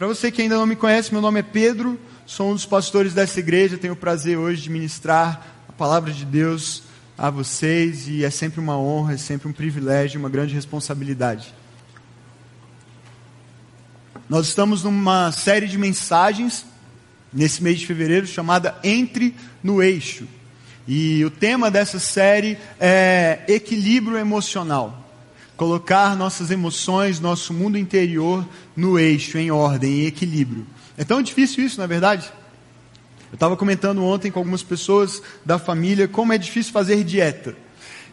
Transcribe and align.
Para 0.00 0.08
você 0.08 0.32
que 0.32 0.40
ainda 0.40 0.56
não 0.56 0.64
me 0.64 0.76
conhece, 0.76 1.12
meu 1.12 1.20
nome 1.20 1.40
é 1.40 1.42
Pedro, 1.42 2.00
sou 2.24 2.50
um 2.50 2.54
dos 2.54 2.64
pastores 2.64 3.12
dessa 3.12 3.38
igreja, 3.38 3.76
tenho 3.76 3.92
o 3.92 3.96
prazer 3.96 4.38
hoje 4.38 4.62
de 4.62 4.70
ministrar 4.70 5.46
a 5.68 5.72
palavra 5.72 6.10
de 6.10 6.24
Deus 6.24 6.84
a 7.18 7.28
vocês 7.28 8.08
e 8.08 8.24
é 8.24 8.30
sempre 8.30 8.60
uma 8.60 8.78
honra, 8.78 9.12
é 9.12 9.16
sempre 9.18 9.46
um 9.46 9.52
privilégio, 9.52 10.18
uma 10.18 10.30
grande 10.30 10.54
responsabilidade. 10.54 11.54
Nós 14.26 14.48
estamos 14.48 14.82
numa 14.82 15.30
série 15.32 15.68
de 15.68 15.76
mensagens 15.76 16.64
nesse 17.30 17.62
mês 17.62 17.78
de 17.78 17.86
fevereiro 17.86 18.26
chamada 18.26 18.78
Entre 18.82 19.36
no 19.62 19.82
Eixo. 19.82 20.26
E 20.88 21.22
o 21.26 21.30
tema 21.30 21.70
dessa 21.70 21.98
série 21.98 22.56
é 22.80 23.44
equilíbrio 23.46 24.16
emocional. 24.16 25.09
Colocar 25.60 26.16
nossas 26.16 26.50
emoções, 26.50 27.20
nosso 27.20 27.52
mundo 27.52 27.76
interior 27.76 28.48
no 28.74 28.98
eixo, 28.98 29.36
em 29.36 29.50
ordem, 29.50 30.00
em 30.00 30.06
equilíbrio. 30.06 30.66
É 30.96 31.04
tão 31.04 31.20
difícil 31.20 31.62
isso, 31.62 31.76
na 31.76 31.84
é 31.84 31.86
verdade? 31.86 32.32
Eu 33.30 33.34
estava 33.34 33.58
comentando 33.58 34.02
ontem 34.02 34.30
com 34.30 34.38
algumas 34.38 34.62
pessoas 34.62 35.22
da 35.44 35.58
família 35.58 36.08
como 36.08 36.32
é 36.32 36.38
difícil 36.38 36.72
fazer 36.72 37.04
dieta. 37.04 37.54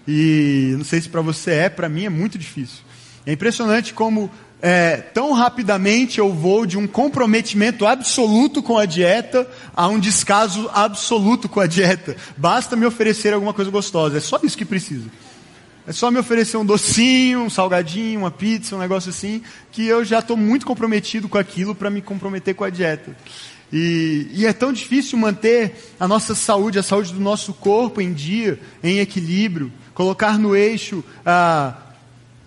E 0.05 0.73
não 0.77 0.83
sei 0.83 0.99
se 0.99 1.07
para 1.07 1.21
você 1.21 1.51
é, 1.51 1.69
para 1.69 1.87
mim 1.87 2.03
é 2.03 2.09
muito 2.09 2.37
difícil. 2.37 2.79
É 3.25 3.31
impressionante 3.31 3.93
como 3.93 4.29
é, 4.61 4.97
tão 4.97 5.31
rapidamente 5.31 6.19
eu 6.19 6.33
vou 6.33 6.65
de 6.65 6.77
um 6.77 6.85
comprometimento 6.85 7.85
absoluto 7.85 8.61
com 8.61 8.77
a 8.77 8.85
dieta 8.85 9.49
a 9.73 9.87
um 9.87 9.97
descaso 9.97 10.69
absoluto 10.73 11.47
com 11.47 11.61
a 11.61 11.65
dieta. 11.65 12.13
Basta 12.35 12.75
me 12.75 12.85
oferecer 12.85 13.33
alguma 13.33 13.53
coisa 13.53 13.71
gostosa, 13.71 14.17
é 14.17 14.19
só 14.19 14.37
isso 14.43 14.57
que 14.57 14.65
precisa. 14.65 15.05
É 15.87 15.93
só 15.93 16.11
me 16.11 16.19
oferecer 16.19 16.57
um 16.57 16.65
docinho, 16.65 17.43
um 17.43 17.49
salgadinho, 17.49 18.19
uma 18.19 18.29
pizza, 18.29 18.75
um 18.75 18.79
negócio 18.79 19.09
assim, 19.09 19.41
que 19.71 19.87
eu 19.87 20.03
já 20.03 20.19
estou 20.19 20.35
muito 20.35 20.65
comprometido 20.65 21.29
com 21.29 21.37
aquilo 21.37 21.73
para 21.73 21.89
me 21.89 22.01
comprometer 22.01 22.53
com 22.53 22.65
a 22.65 22.69
dieta. 22.69 23.15
E, 23.71 24.27
e, 24.33 24.45
é 24.45 24.51
tão 24.51 24.73
difícil 24.73 25.17
manter 25.17 25.93
a 25.97 26.05
nossa 26.05 26.35
saúde, 26.35 26.77
a 26.77 26.83
saúde 26.83 27.13
do 27.13 27.21
nosso 27.21 27.53
corpo 27.53 28.01
em 28.01 28.11
dia, 28.11 28.59
em 28.83 28.99
equilíbrio, 28.99 29.71
colocar 29.93 30.37
no 30.37 30.53
eixo 30.53 31.01
a 31.25 31.73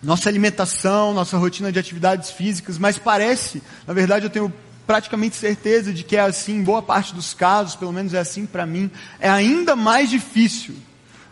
nossa 0.02 0.28
alimentação, 0.28 1.14
nossa 1.14 1.38
rotina 1.38 1.72
de 1.72 1.78
atividades 1.78 2.30
físicas, 2.30 2.76
mas 2.76 2.98
parece, 2.98 3.62
na 3.86 3.94
verdade 3.94 4.26
eu 4.26 4.30
tenho 4.30 4.52
praticamente 4.86 5.36
certeza 5.36 5.94
de 5.94 6.04
que 6.04 6.16
é 6.16 6.20
assim 6.20 6.56
em 6.56 6.62
boa 6.62 6.82
parte 6.82 7.14
dos 7.14 7.32
casos, 7.32 7.74
pelo 7.74 7.92
menos 7.92 8.12
é 8.12 8.18
assim 8.18 8.44
para 8.44 8.66
mim, 8.66 8.90
é 9.18 9.30
ainda 9.30 9.74
mais 9.74 10.10
difícil 10.10 10.74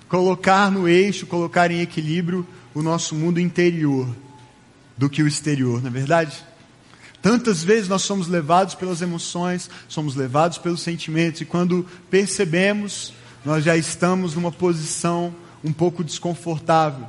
colocar 0.09 0.71
no 0.71 0.89
eixo, 0.89 1.27
colocar 1.27 1.71
em 1.71 1.81
equilíbrio 1.81 2.47
o 2.75 2.83
nosso 2.83 3.15
mundo 3.15 3.41
interior 3.41 4.09
do 4.97 5.09
que 5.09 5.23
o 5.23 5.29
exterior, 5.29 5.81
não 5.81 5.89
é 5.89 5.93
verdade? 5.93 6.45
Tantas 7.21 7.63
vezes 7.63 7.89
nós 7.89 8.03
somos 8.03 8.29
levados 8.29 8.75
pelas 8.75 9.03
emoções, 9.03 9.69
somos 9.89 10.15
levados 10.15 10.59
pelos 10.59 10.81
sentimentos, 10.81 11.41
e 11.41 11.45
quando 11.45 11.87
percebemos, 12.11 13.13
nós 13.45 13.65
já 13.65 13.77
estamos 13.77 14.35
numa 14.35 14.53
posição 14.53 15.35
um 15.65 15.73
pouco 15.73 16.05
desconfortável 16.05 17.07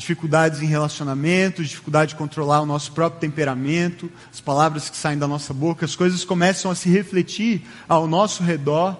dificuldades 0.00 0.62
em 0.62 0.66
relacionamento, 0.66 1.62
dificuldade 1.62 2.10
de 2.10 2.16
controlar 2.16 2.62
o 2.62 2.66
nosso 2.66 2.90
próprio 2.92 3.20
temperamento, 3.20 4.10
as 4.32 4.40
palavras 4.40 4.88
que 4.88 4.96
saem 4.96 5.18
da 5.18 5.28
nossa 5.28 5.52
boca, 5.52 5.84
as 5.84 5.94
coisas 5.94 6.24
começam 6.24 6.70
a 6.70 6.74
se 6.74 6.88
refletir 6.88 7.62
ao 7.86 8.06
nosso 8.06 8.42
redor 8.42 8.98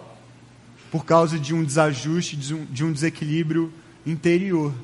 por 0.91 1.05
causa 1.05 1.38
de 1.38 1.55
um 1.55 1.64
desajuste, 1.64 2.36
de 2.36 2.55
um, 2.55 2.64
de 2.64 2.84
um 2.84 2.92
desequilíbrio 2.92 3.72
interior. 4.05 4.74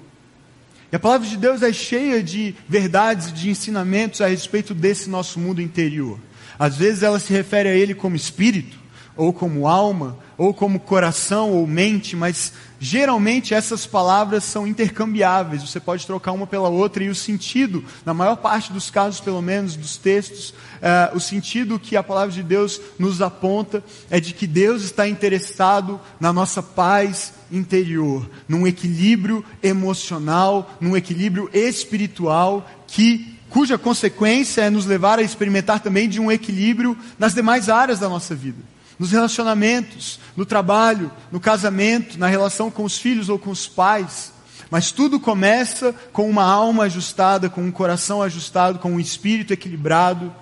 E 0.93 0.97
a 0.97 0.99
palavra 0.99 1.27
de 1.27 1.37
Deus 1.37 1.63
é 1.63 1.73
cheia 1.73 2.23
de 2.23 2.55
verdades, 2.69 3.33
de 3.33 3.51
ensinamentos 3.51 4.21
a 4.21 4.29
respeito 4.29 4.73
desse 4.73 5.11
nosso 5.11 5.41
mundo 5.41 5.61
interior. 5.61 6.19
Às 6.59 6.77
vezes 6.77 7.03
ela 7.03 7.19
se 7.19 7.33
refere 7.33 7.69
a 7.69 7.75
ele 7.75 7.95
como 7.95 8.15
espírito, 8.15 8.79
ou 9.17 9.33
como 9.33 9.67
alma, 9.67 10.19
ou 10.39 10.55
como 10.55 10.79
coração 10.79 11.53
ou 11.53 11.67
mente, 11.67 12.15
mas 12.15 12.53
geralmente 12.79 13.55
essas 13.55 13.87
palavras 13.87 14.45
são 14.45 14.67
intercambiáveis, 14.67 15.63
você 15.63 15.81
pode 15.81 16.07
trocar 16.07 16.33
uma 16.33 16.47
pela 16.47 16.69
outra, 16.69 17.03
e 17.03 17.09
o 17.09 17.15
sentido, 17.15 17.85
na 18.05 18.13
maior 18.13 18.37
parte 18.37 18.73
dos 18.73 18.91
casos, 18.91 19.21
pelo 19.21 19.41
menos, 19.41 19.77
dos 19.77 19.97
textos, 19.97 20.55
eh, 20.83 21.11
o 21.15 21.21
sentido 21.21 21.79
que 21.79 21.97
a 21.97 22.03
palavra 22.03 22.35
de 22.35 22.43
Deus 22.43 22.81
nos 22.99 23.23
aponta 23.23 23.83
é 24.11 24.21
de 24.21 24.35
que 24.35 24.47
Deus 24.47 24.83
está 24.83 25.09
interessado 25.09 26.01
na 26.21 26.33
nossa 26.33 26.63
paz 26.63 27.35
interior, 27.51 28.29
num 28.49 28.67
equilíbrio 28.67 29.45
emocional, 29.63 30.77
num 30.81 30.97
equilíbrio 30.97 31.49
espiritual 31.53 32.69
que 32.87 33.35
cuja 33.49 33.79
consequência 33.79 34.63
é 34.63 34.71
nos 34.71 34.87
levar 34.87 35.19
a 35.19 35.23
experimentar 35.23 35.81
também 35.81 36.09
de 36.09 36.21
um 36.21 36.31
equilíbrio 36.31 36.97
nas 37.19 37.35
demais 37.35 37.69
áreas 37.69 37.99
da 37.99 38.09
nossa 38.09 38.35
vida 38.35 38.76
nos 38.99 39.13
relacionamentos, 39.13 40.19
no 40.37 40.47
trabalho, 40.47 41.11
no 41.31 41.41
casamento, 41.41 42.19
na 42.19 42.27
relação 42.27 42.71
com 42.71 42.85
os 42.85 42.99
filhos 42.99 43.29
ou 43.29 43.39
com 43.39 43.51
os 43.51 43.67
pais. 43.69 44.33
Mas 44.71 44.91
tudo 44.91 45.21
começa 45.21 45.95
com 46.13 46.29
uma 46.29 46.45
alma 46.45 46.85
ajustada, 46.85 47.49
com 47.49 47.63
um 47.63 47.71
coração 47.71 48.23
ajustado, 48.23 48.79
com 48.79 48.93
um 48.93 49.01
espírito 49.01 49.53
equilibrado, 49.53 50.33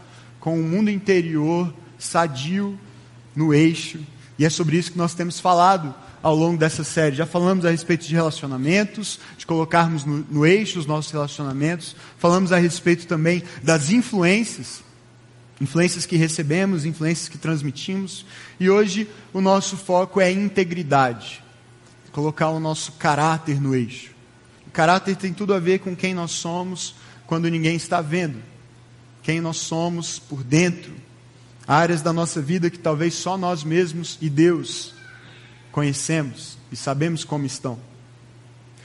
com 0.41 0.59
um 0.59 0.63
mundo 0.63 0.91
interior 0.91 1.73
sadio 1.99 2.79
no 3.35 3.53
eixo. 3.53 4.01
E 4.39 4.45
é 4.45 4.51
sobre 4.51 4.77
isso 4.77 4.93
que 4.93 4.99
nós 4.99 5.15
temos 5.15 5.39
falado 5.41 5.95
ao 6.23 6.35
longo 6.35 6.57
dessa 6.57 6.83
série. 6.83 7.17
Já 7.17 7.27
falamos 7.27 7.65
a 7.67 7.71
respeito 7.71 8.07
de 8.07 8.15
relacionamentos, 8.15 9.21
de 9.37 9.47
colocarmos 9.47 10.05
no, 10.05 10.25
no 10.31 10.47
eixo 10.47 10.79
os 10.79 10.87
nossos 10.87 11.13
relacionamentos. 11.13 11.95
Falamos 12.19 12.51
a 12.51 12.57
respeito 12.57 13.07
também 13.07 13.43
das 13.63 13.91
influências 13.91 14.83
influências 15.61 16.07
que 16.07 16.17
recebemos, 16.17 16.85
influências 16.85 17.29
que 17.29 17.39
transmitimos. 17.39 18.25
E 18.59 18.69
hoje 18.69 19.09
o 19.33 19.41
nosso 19.41 19.77
foco 19.77 20.21
é 20.21 20.31
integridade, 20.31 21.43
colocar 22.13 22.51
o 22.51 22.61
nosso 22.61 22.93
caráter 22.93 23.61
no 23.61 23.75
eixo. 23.75 24.13
O 24.67 24.71
caráter 24.71 25.17
tem 25.17 25.33
tudo 25.33 25.55
a 25.55 25.59
ver 25.59 25.81
com 25.81 25.95
quem 25.95 26.15
nós 26.15 26.33
somos 26.33 26.97
quando 27.27 27.49
ninguém 27.49 27.77
está 27.77 28.01
vendo, 28.01 28.43
quem 29.23 29.41
nós 29.41 29.57
somos 29.57 30.19
por 30.19 30.43
dentro, 30.43 30.93
áreas 31.67 32.03
da 32.03 32.13
nossa 32.13 32.43
vida 32.43 32.69
que 32.71 32.79
talvez 32.79 33.15
só 33.15 33.39
nós 33.39 33.65
mesmos 33.65 34.19
e 34.21 34.29
Deus 34.29 34.95
conhecemos 35.73 36.59
e 36.71 36.77
sabemos 36.77 37.25
como 37.25 37.47
estão. 37.47 37.79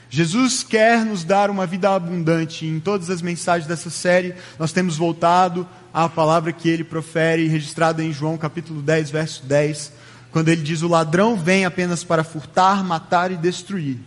Jesus 0.10 0.64
quer 0.64 1.06
nos 1.06 1.24
dar 1.24 1.52
uma 1.52 1.68
vida 1.68 1.94
abundante. 1.94 2.66
Em 2.66 2.80
todas 2.80 3.12
as 3.12 3.22
mensagens 3.22 3.68
dessa 3.68 3.92
série, 3.92 4.34
nós 4.58 4.72
temos 4.72 4.98
voltado 4.98 5.68
à 5.94 6.10
palavra 6.10 6.52
que 6.52 6.68
ele 6.68 6.84
profere, 6.84 7.48
registrada 7.48 8.04
em 8.04 8.12
João 8.12 8.36
capítulo 8.36 8.82
10, 8.82 9.12
verso 9.12 9.46
10, 9.46 9.92
quando 10.32 10.50
ele 10.50 10.64
diz: 10.64 10.82
O 10.82 10.88
ladrão 10.88 11.38
vem 11.38 11.64
apenas 11.64 12.04
para 12.04 12.24
furtar, 12.24 12.84
matar 12.84 13.32
e 13.32 13.38
destruir. 13.38 14.00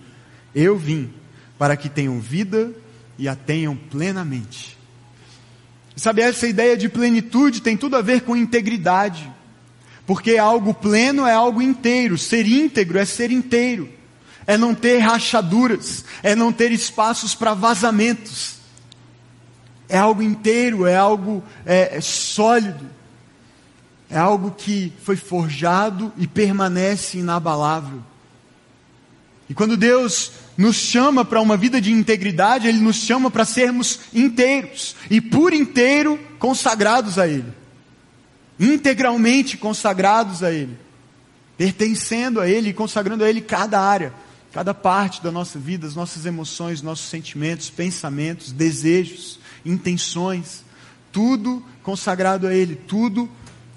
Eu 0.52 0.76
vim 0.76 1.08
para 1.56 1.76
que 1.76 1.88
tenham 1.88 2.18
vida 2.18 2.72
e 3.16 3.28
a 3.28 3.36
tenham 3.36 3.76
plenamente. 3.76 4.76
Sabe, 5.94 6.22
essa 6.22 6.48
ideia 6.48 6.76
de 6.76 6.88
plenitude 6.88 7.62
tem 7.62 7.76
tudo 7.76 7.94
a 7.94 8.02
ver 8.02 8.22
com 8.22 8.36
integridade. 8.36 9.30
Porque 10.04 10.36
algo 10.36 10.74
pleno 10.74 11.24
é 11.24 11.32
algo 11.32 11.62
inteiro, 11.62 12.18
ser 12.18 12.44
íntegro 12.44 12.98
é 12.98 13.04
ser 13.04 13.30
inteiro 13.30 14.01
é 14.46 14.56
não 14.56 14.74
ter 14.74 14.98
rachaduras, 14.98 16.04
é 16.22 16.34
não 16.34 16.52
ter 16.52 16.72
espaços 16.72 17.34
para 17.34 17.54
vazamentos. 17.54 18.56
É 19.88 19.98
algo 19.98 20.22
inteiro, 20.22 20.86
é 20.86 20.96
algo 20.96 21.42
é, 21.66 21.98
é 21.98 22.00
sólido, 22.00 22.88
é 24.08 24.18
algo 24.18 24.50
que 24.50 24.92
foi 25.02 25.16
forjado 25.16 26.12
e 26.16 26.26
permanece 26.26 27.18
inabalável. 27.18 28.02
E 29.48 29.54
quando 29.54 29.76
Deus 29.76 30.32
nos 30.56 30.76
chama 30.76 31.24
para 31.24 31.40
uma 31.40 31.56
vida 31.56 31.80
de 31.80 31.92
integridade, 31.92 32.66
Ele 32.66 32.78
nos 32.78 32.96
chama 32.96 33.30
para 33.30 33.44
sermos 33.44 34.00
inteiros. 34.14 34.96
E 35.10 35.20
por 35.20 35.52
inteiro 35.52 36.18
consagrados 36.38 37.18
a 37.18 37.28
Ele, 37.28 37.52
integralmente 38.58 39.58
consagrados 39.58 40.42
a 40.42 40.50
Ele, 40.50 40.78
pertencendo 41.58 42.40
a 42.40 42.48
Ele 42.48 42.70
e 42.70 42.74
consagrando 42.74 43.24
a 43.24 43.28
Ele 43.28 43.42
cada 43.42 43.78
área 43.78 44.12
cada 44.52 44.74
parte 44.74 45.22
da 45.22 45.32
nossa 45.32 45.58
vida, 45.58 45.86
as 45.86 45.96
nossas 45.96 46.26
emoções, 46.26 46.82
nossos 46.82 47.08
sentimentos, 47.08 47.70
pensamentos, 47.70 48.52
desejos, 48.52 49.40
intenções, 49.64 50.62
tudo 51.10 51.64
consagrado 51.82 52.46
a 52.46 52.54
Ele, 52.54 52.76
tudo 52.76 53.28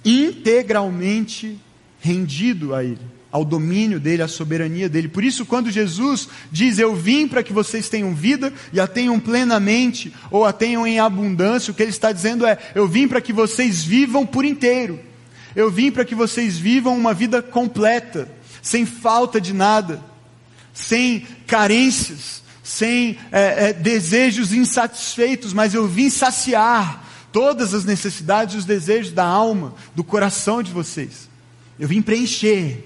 integralmente 0.04 1.58
rendido 2.00 2.76
a 2.76 2.84
Ele, 2.84 3.00
ao 3.32 3.46
domínio 3.46 4.02
dEle, 4.02 4.22
à 4.22 4.28
soberania 4.28 4.90
dEle. 4.90 5.08
Por 5.08 5.24
isso, 5.24 5.46
quando 5.46 5.72
Jesus 5.72 6.28
diz: 6.52 6.78
Eu 6.78 6.94
vim 6.94 7.26
para 7.26 7.42
que 7.42 7.54
vocês 7.54 7.88
tenham 7.88 8.14
vida 8.14 8.54
e 8.74 8.80
a 8.80 8.86
tenham 8.86 9.18
plenamente, 9.18 10.14
ou 10.30 10.44
a 10.44 10.52
tenham 10.52 10.86
em 10.86 11.00
abundância, 11.00 11.72
o 11.72 11.74
que 11.74 11.84
Ele 11.84 11.90
está 11.90 12.12
dizendo 12.12 12.46
é: 12.46 12.58
Eu 12.76 12.86
vim 12.86 13.08
para 13.08 13.22
que 13.22 13.32
vocês 13.32 13.82
vivam 13.84 14.26
por 14.26 14.44
inteiro. 14.44 15.00
Eu 15.56 15.72
vim 15.72 15.90
para 15.90 16.04
que 16.04 16.14
vocês 16.14 16.58
vivam 16.58 16.98
uma 16.98 17.14
vida 17.14 17.42
completa, 17.42 18.30
sem 18.62 18.86
falta 18.86 19.40
de 19.40 19.54
nada 19.54 20.15
sem 20.76 21.22
carências, 21.48 22.44
sem 22.62 23.18
é, 23.32 23.70
é, 23.70 23.74
desejos 23.74 24.52
insatisfeitos, 24.52 25.54
mas 25.54 25.74
eu 25.74 25.88
vim 25.88 26.10
saciar 26.10 27.04
todas 27.32 27.74
as 27.74 27.86
necessidades 27.86 28.56
e 28.56 28.58
os 28.58 28.66
desejos 28.66 29.14
da 29.14 29.26
alma, 29.26 29.74
do 29.96 30.04
coração 30.04 30.62
de 30.62 30.72
vocês. 30.72 31.30
Eu 31.80 31.88
vim 31.88 32.02
preencher, 32.02 32.84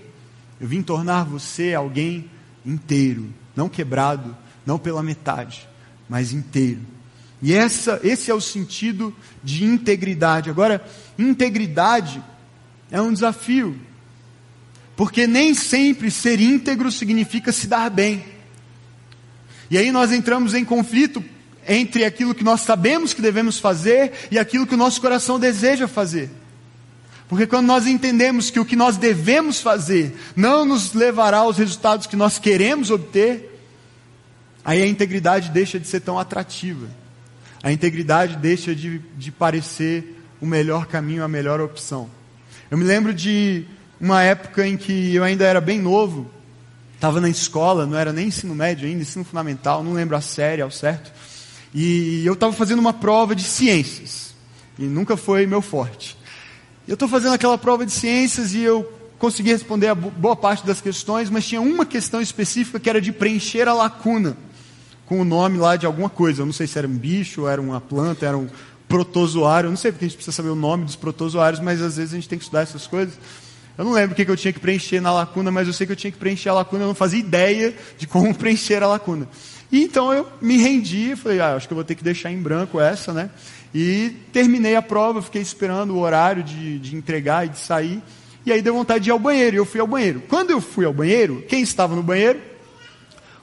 eu 0.62 0.68
vim 0.68 0.84
tornar 0.84 1.24
você 1.24 1.74
alguém 1.74 2.30
inteiro, 2.64 3.34
não 3.56 3.68
quebrado, 3.68 4.38
não 4.66 4.78
pela 4.78 5.02
metade, 5.02 5.68
mas 6.08 6.32
inteiro. 6.32 6.82
E 7.42 7.54
essa, 7.54 8.00
esse 8.04 8.30
é 8.30 8.34
o 8.34 8.42
sentido 8.42 9.16
de 9.44 9.64
integridade. 9.64 10.50
Agora, 10.50 10.86
integridade 11.18 12.22
é 12.92 13.02
um 13.02 13.14
desafio, 13.14 13.80
porque 15.00 15.26
nem 15.26 15.54
sempre 15.54 16.12
ser 16.12 16.42
íntegro 16.42 16.92
significa 16.92 17.54
se 17.54 17.68
dar 17.68 17.90
bem. 17.90 18.22
E 19.72 19.78
aí 19.78 19.94
nós 19.94 20.12
entramos 20.12 20.54
em 20.54 20.66
conflito 20.66 21.24
entre 21.66 22.04
aquilo 22.04 22.36
que 22.36 22.44
nós 22.44 22.60
sabemos 22.60 23.14
que 23.14 23.22
devemos 23.22 23.60
fazer 23.60 24.12
e 24.30 24.38
aquilo 24.38 24.68
que 24.68 24.74
o 24.74 24.78
nosso 24.78 25.00
coração 25.00 25.40
deseja 25.40 25.88
fazer. 25.88 26.30
Porque 27.30 27.48
quando 27.48 27.66
nós 27.66 27.88
entendemos 27.88 28.52
que 28.52 28.60
o 28.60 28.66
que 28.66 28.76
nós 28.76 28.98
devemos 28.98 29.62
fazer 29.62 30.14
não 30.36 30.66
nos 30.66 30.92
levará 30.92 31.38
aos 31.38 31.58
resultados 31.58 32.06
que 32.06 32.18
nós 32.18 32.38
queremos 32.38 32.92
obter, 32.92 33.58
aí 34.66 34.82
a 34.82 34.86
integridade 34.86 35.50
deixa 35.50 35.80
de 35.80 35.88
ser 35.88 36.02
tão 36.02 36.20
atrativa. 36.20 36.90
A 37.64 37.72
integridade 37.72 38.36
deixa 38.36 38.76
de, 38.76 39.00
de 39.18 39.32
parecer 39.32 40.22
o 40.42 40.46
melhor 40.46 40.88
caminho, 40.88 41.24
a 41.24 41.28
melhor 41.30 41.62
opção. 41.62 42.10
Eu 42.70 42.78
me 42.78 42.84
lembro 42.84 43.14
de 43.14 43.66
uma 44.00 44.24
época 44.24 44.66
em 44.68 44.78
que 44.78 45.14
eu 45.14 45.24
ainda 45.24 45.46
era 45.46 45.60
bem 45.60 45.80
novo, 45.80 46.30
estava 46.96 47.20
na 47.20 47.30
escola, 47.30 47.86
não 47.86 47.98
era 47.98 48.14
nem 48.14 48.28
ensino 48.28 48.56
médio 48.56 48.88
ainda, 48.88 49.02
ensino 49.02 49.26
fundamental, 49.26 49.84
não 49.84 49.94
lembro 49.94 50.16
a 50.16 50.22
série 50.22 50.62
ao 50.62 50.72
certo. 50.72 51.12
E 51.74 52.26
eu 52.26 52.34
estava 52.34 52.54
fazendo 52.54 52.80
uma 52.80 52.94
prova 52.94 53.36
de 53.36 53.44
ciências, 53.44 54.34
e 54.78 54.84
nunca 54.84 55.18
foi 55.18 55.46
meu 55.46 55.62
forte. 55.62 56.18
Eu 56.88 56.96
estou 56.96 57.08
fazendo 57.08 57.34
aquela 57.34 57.58
prova 57.58 57.86
de 57.86 57.92
ciências 57.92 58.54
e 58.54 58.62
eu 58.62 58.92
consegui 59.20 59.52
responder 59.52 59.88
a 59.88 59.96
boa 59.96 60.36
parte 60.36 60.66
das 60.66 60.82
questões, 60.82 61.30
mas 61.30 61.46
tinha 61.46 61.62
uma 61.62 61.86
questão 61.86 62.22
específica 62.22 62.80
que 62.80 62.90
era 62.90 63.00
de 63.00 63.12
preencher 63.12 63.68
a 63.68 63.74
lacuna 63.74 64.36
com 65.06 65.20
o 65.20 65.26
nome 65.26 65.58
lá 65.58 65.76
de 65.76 65.86
alguma 65.86 66.10
coisa. 66.10 66.42
Eu 66.42 66.46
não 66.46 66.54
sei 66.54 66.66
se 66.66 66.78
era 66.78 66.88
um 66.88 66.98
bicho, 66.98 67.48
era 67.48 67.62
uma 67.62 67.82
planta, 67.82 68.26
era 68.26 68.38
um 68.38 68.48
protozoário. 68.88 69.68
Eu 69.68 69.72
não 69.72 69.78
sei 69.78 69.92
porque 69.92 70.06
a 70.06 70.08
gente 70.08 70.18
precisa 70.18 70.36
saber 70.36 70.50
o 70.50 70.56
nome 70.56 70.86
dos 70.86 70.96
protozoários, 70.96 71.60
mas 71.60 71.82
às 71.82 71.98
vezes 71.98 72.14
a 72.14 72.16
gente 72.16 72.30
tem 72.30 72.40
que 72.40 72.46
estudar 72.46 72.62
essas 72.62 72.88
coisas. 72.88 73.14
Eu 73.80 73.86
não 73.86 73.94
lembro 73.94 74.12
o 74.12 74.16
que 74.16 74.30
eu 74.30 74.36
tinha 74.36 74.52
que 74.52 74.60
preencher 74.60 75.00
na 75.00 75.10
lacuna, 75.10 75.50
mas 75.52 75.66
eu 75.66 75.74
sei 75.74 75.88
que 75.88 75.94
eu 75.94 75.96
tinha 75.96 76.12
que 76.12 76.18
preencher 76.18 76.50
a 76.50 76.54
lacuna. 76.54 76.84
Eu 76.84 76.90
não 76.90 76.94
fazia 76.94 77.18
ideia 77.18 77.74
de 77.98 78.06
como 78.06 78.36
preencher 78.36 78.84
a 78.84 78.88
lacuna. 78.88 79.26
E 79.72 79.82
então 79.82 80.12
eu 80.12 80.28
me 80.42 80.58
rendi, 80.58 81.16
falei, 81.16 81.40
ah, 81.40 81.56
acho 81.56 81.66
que 81.66 81.72
eu 81.72 81.76
vou 81.78 81.86
ter 81.86 81.96
que 81.96 82.04
deixar 82.04 82.30
em 82.30 82.42
branco 82.42 82.82
essa, 82.82 83.14
né? 83.14 83.30
E 83.74 84.18
terminei 84.34 84.76
a 84.76 84.82
prova, 84.82 85.22
fiquei 85.22 85.42
esperando 85.42 85.96
o 85.96 86.00
horário 86.00 86.44
de, 86.44 86.78
de 86.78 86.94
entregar 86.94 87.46
e 87.46 87.50
de 87.50 87.58
sair. 87.58 88.04
E 88.46 88.52
aí 88.52 88.62
deu 88.62 88.74
vontade 88.74 89.06
de 89.06 89.12
ir 89.12 89.14
ao 89.14 89.20
banheiro, 89.20 89.56
e 89.56 89.60
eu 89.60 89.66
fui 89.66 89.80
ao 89.80 89.88
banheiro. 89.88 90.24
Quando 90.28 90.50
eu 90.50 90.60
fui 90.60 90.84
ao 90.84 90.92
banheiro, 90.92 91.46
quem 91.48 91.62
estava 91.62 91.96
no 91.96 92.04
banheiro? 92.04 92.38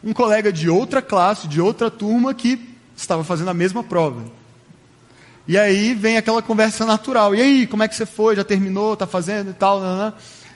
Um 0.05 0.13
colega 0.13 0.53
de 0.53 0.69
outra 0.69 1.01
classe, 1.01 1.49
de 1.49 1.63
outra 1.63 1.91
turma, 1.91 2.35
que 2.35 2.61
estava 2.95 3.25
fazendo 3.25 3.49
a 3.49 3.55
mesma 3.55 3.83
prova. 3.83 4.23
E 5.49 5.57
aí 5.57 5.95
vem 5.95 6.17
aquela 6.17 6.43
conversa 6.43 6.85
natural. 6.85 7.35
E 7.35 7.41
aí, 7.41 7.67
como 7.67 7.83
é 7.83 7.89
que 7.89 7.95
você 7.95 8.05
foi? 8.05 8.35
Já 8.35 8.43
terminou? 8.43 8.95
Está 8.95 9.07
fazendo 9.07 9.51
e 9.51 9.55
tal? 9.55 9.81
Não, 9.81 9.97
não. 9.97 10.13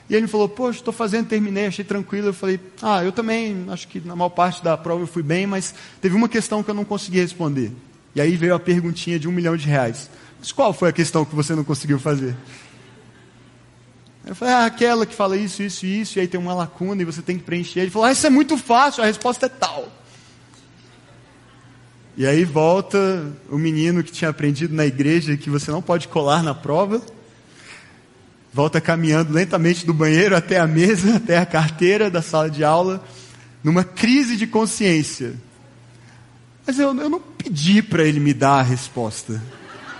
E 0.08 0.14
ele 0.14 0.22
me 0.22 0.28
falou, 0.28 0.48
poxa, 0.48 0.80
estou 0.80 0.92
fazendo, 0.92 1.28
terminei, 1.28 1.66
achei 1.66 1.84
tranquilo. 1.84 2.28
Eu 2.28 2.34
falei, 2.34 2.58
ah, 2.82 3.04
eu 3.04 3.12
também, 3.12 3.64
acho 3.68 3.86
que 3.86 4.00
na 4.00 4.16
maior 4.16 4.30
parte 4.30 4.62
da 4.62 4.76
prova 4.76 5.04
eu 5.04 5.06
fui 5.06 5.22
bem, 5.22 5.46
mas 5.46 5.72
teve 6.00 6.16
uma 6.16 6.28
questão 6.28 6.64
que 6.64 6.70
eu 6.70 6.74
não 6.74 6.84
consegui 6.84 7.20
responder. 7.20 7.70
E 8.12 8.20
aí 8.20 8.36
veio 8.36 8.56
a 8.56 8.58
perguntinha 8.58 9.20
de 9.20 9.28
um 9.28 9.32
milhão 9.32 9.56
de 9.56 9.68
reais. 9.68 10.10
Mas 10.40 10.50
qual 10.50 10.72
foi 10.72 10.88
a 10.88 10.92
questão 10.92 11.24
que 11.24 11.32
você 11.32 11.54
não 11.54 11.62
conseguiu 11.62 12.00
fazer? 12.00 12.34
Eu 14.26 14.34
falei, 14.34 14.54
ah, 14.54 14.64
aquela 14.66 15.06
que 15.06 15.14
fala 15.14 15.36
isso, 15.36 15.62
isso 15.62 15.86
e 15.86 16.00
isso, 16.00 16.18
e 16.18 16.20
aí 16.20 16.26
tem 16.26 16.40
uma 16.40 16.54
lacuna 16.54 17.00
e 17.02 17.04
você 17.04 17.22
tem 17.22 17.38
que 17.38 17.44
preencher. 17.44 17.80
Ele 17.80 17.90
falou, 17.90 18.08
ah, 18.08 18.12
isso 18.12 18.26
é 18.26 18.30
muito 18.30 18.58
fácil, 18.58 19.04
a 19.04 19.06
resposta 19.06 19.46
é 19.46 19.48
tal. 19.48 19.88
E 22.16 22.26
aí 22.26 22.44
volta 22.44 23.24
o 23.48 23.56
menino 23.56 24.02
que 24.02 24.12
tinha 24.12 24.30
aprendido 24.30 24.74
na 24.74 24.84
igreja 24.84 25.36
que 25.36 25.48
você 25.48 25.70
não 25.70 25.80
pode 25.80 26.08
colar 26.08 26.42
na 26.42 26.54
prova 26.54 27.00
volta 28.52 28.80
caminhando 28.80 29.32
lentamente 29.32 29.86
do 29.86 29.94
banheiro 29.94 30.36
até 30.36 30.58
a 30.58 30.66
mesa, 30.66 31.16
até 31.16 31.38
a 31.38 31.46
carteira 31.46 32.10
da 32.10 32.22
sala 32.22 32.50
de 32.50 32.64
aula, 32.64 33.04
numa 33.62 33.84
crise 33.84 34.36
de 34.36 34.46
consciência. 34.46 35.34
Mas 36.66 36.78
eu, 36.78 36.88
eu 36.96 37.08
não 37.08 37.20
pedi 37.20 37.82
para 37.82 38.02
ele 38.02 38.20
me 38.20 38.34
dar 38.34 38.60
a 38.60 38.62
resposta. 38.62 39.40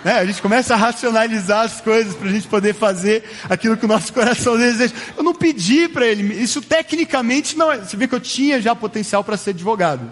É, 0.03 0.13
a 0.13 0.25
gente 0.25 0.41
começa 0.41 0.73
a 0.73 0.79
racionalizar 0.79 1.67
as 1.67 1.81
coisas 1.81 2.15
para 2.15 2.29
a 2.29 2.33
gente 2.33 2.49
poder 2.49 2.75
fazer 2.75 3.23
aquilo 3.51 3.77
que 3.77 3.85
o 3.85 3.89
nosso 3.89 4.13
coração 4.15 4.57
deseja. 4.57 4.95
Eu 5.17 5.23
não 5.23 5.35
pedi 5.35 5.89
para 5.89 6.07
ele. 6.07 6.43
Isso 6.43 6.63
tecnicamente 6.63 7.57
não 7.57 7.71
é. 7.71 7.79
Você 7.79 7.99
vê 7.99 8.09
que 8.09 8.15
eu 8.15 8.21
tinha 8.21 8.63
já 8.63 8.75
potencial 8.75 9.23
para 9.23 9.37
ser 9.37 9.51
advogado. 9.51 10.11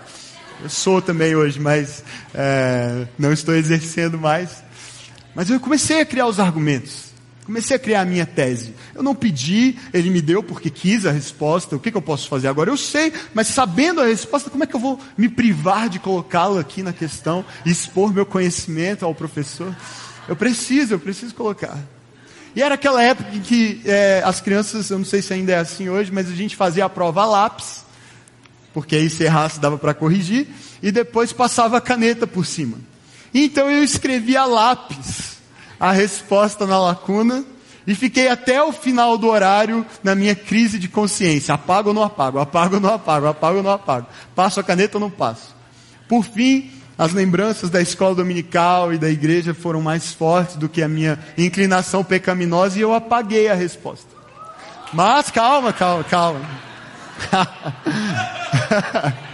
Eu 0.61 0.69
sou 0.69 1.01
também 1.01 1.37
hoje, 1.37 1.61
mas 1.61 2.03
é, 2.35 3.07
não 3.19 3.33
estou 3.33 3.55
exercendo 3.55 4.19
mais. 4.19 4.63
Mas 5.35 5.49
eu 5.49 5.61
comecei 5.61 6.01
a 6.01 6.07
criar 6.07 6.27
os 6.27 6.41
argumentos. 6.41 7.09
Comecei 7.45 7.77
a 7.77 7.79
criar 7.79 8.03
a 8.03 8.05
minha 8.05 8.27
tese. 8.27 8.75
Eu 8.95 9.03
não 9.03 9.15
pedi, 9.15 9.79
ele 9.95 10.11
me 10.11 10.21
deu 10.21 10.43
porque 10.43 10.69
quis 10.69 11.07
a 11.07 11.11
resposta. 11.11 11.77
O 11.77 11.81
que, 11.81 11.91
que 11.91 11.97
eu 11.97 12.03
posso 12.03 12.29
fazer 12.29 12.49
agora? 12.49 12.69
Eu 12.69 12.77
sei, 12.77 13.13
mas 13.33 13.47
sabendo 13.47 14.03
a 14.03 14.07
resposta, 14.07 14.51
como 14.51 14.65
é 14.65 14.67
que 14.67 14.77
eu 14.77 14.81
vou 14.81 15.01
me 15.17 15.29
privar 15.29 15.89
de 15.89 15.99
colocá-lo 15.99 16.59
aqui 16.59 16.83
na 16.83 16.93
questão 16.93 17.45
e 17.65 17.71
expor 17.71 18.13
meu 18.13 18.27
conhecimento 18.27 19.05
ao 19.05 19.15
professor? 19.15 19.75
Eu 20.29 20.37
preciso, 20.37 20.95
eu 20.95 21.01
preciso 21.01 21.35
colocar. 21.35 21.79
E 22.55 22.63
era 22.63 22.75
aquela 22.75 23.03
época 23.03 23.35
em 23.35 23.41
que 23.41 23.81
é, 23.85 24.21
as 24.25 24.41
crianças, 24.41 24.91
eu 24.91 24.99
não 24.99 25.05
sei 25.05 25.23
se 25.23 25.33
ainda 25.33 25.53
é 25.53 25.59
assim 25.59 25.89
hoje, 25.89 26.13
mas 26.13 26.29
a 26.29 26.35
gente 26.35 26.57
fazia 26.57 26.85
a 26.85 26.89
prova 26.89 27.23
a 27.23 27.27
lápis, 27.27 27.85
porque 28.73 28.97
aí 28.97 29.11
se 29.11 29.25
errasse 29.25 29.61
dava 29.61 29.79
para 29.79 29.95
corrigir, 29.95 30.47
e 30.83 30.93
depois 30.93 31.33
passava 31.33 31.77
a 31.79 31.81
caneta 31.81 32.27
por 32.27 32.47
cima. 32.47 32.79
Então 33.33 33.71
eu 33.71 33.83
escrevia 33.83 34.43
a 34.43 34.47
lápis 34.47 35.39
a 35.79 35.93
resposta 35.93 36.67
na 36.67 36.79
lacuna 36.81 37.45
e 37.87 37.95
fiquei 37.95 38.29
até 38.29 38.63
o 38.63 38.73
final 38.73 39.17
do 39.17 39.29
horário 39.29 39.87
na 40.03 40.15
minha 40.15 40.35
crise 40.35 40.79
de 40.79 40.89
consciência. 40.89 41.55
Apago 41.55 41.89
ou 41.89 41.95
não 41.95 42.03
apago? 42.03 42.39
Apago 42.39 42.75
ou 42.77 42.81
não 42.81 42.95
apago? 42.95 43.27
Apago 43.27 43.59
ou 43.59 43.63
não 43.63 43.71
apago? 43.71 44.07
Passo 44.35 44.61
a 44.61 44.63
caneta 44.63 44.99
ou 44.99 45.01
não 45.01 45.11
passo? 45.11 45.55
Por 46.09 46.25
fim, 46.25 46.71
as 46.99 47.13
lembranças 47.13 47.71
da 47.71 47.81
escola 47.81 48.15
dominical 48.15 48.93
e 48.93 48.99
da 48.99 49.09
igreja 49.09 49.55
foram 49.55 49.81
mais 49.81 50.13
fortes 50.13 50.57
do 50.57 50.69
que 50.69 50.83
a 50.83 50.89
minha 50.89 51.19
inclinação 51.37 52.03
pecaminosa 52.03 52.79
e 52.79 52.83
eu 52.83 52.93
apaguei 52.93 53.49
a 53.49 53.55
resposta. 53.55 54.09
Mas 54.93 55.31
calma, 55.31 55.73
calma, 55.73 56.05
calma. 56.05 56.68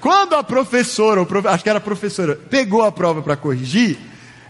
Quando 0.00 0.36
a 0.36 0.44
professora, 0.44 1.26
acho 1.50 1.62
que 1.62 1.70
era 1.70 1.80
professora, 1.80 2.36
pegou 2.36 2.82
a 2.82 2.92
prova 2.92 3.20
para 3.20 3.36
corrigir, 3.36 3.98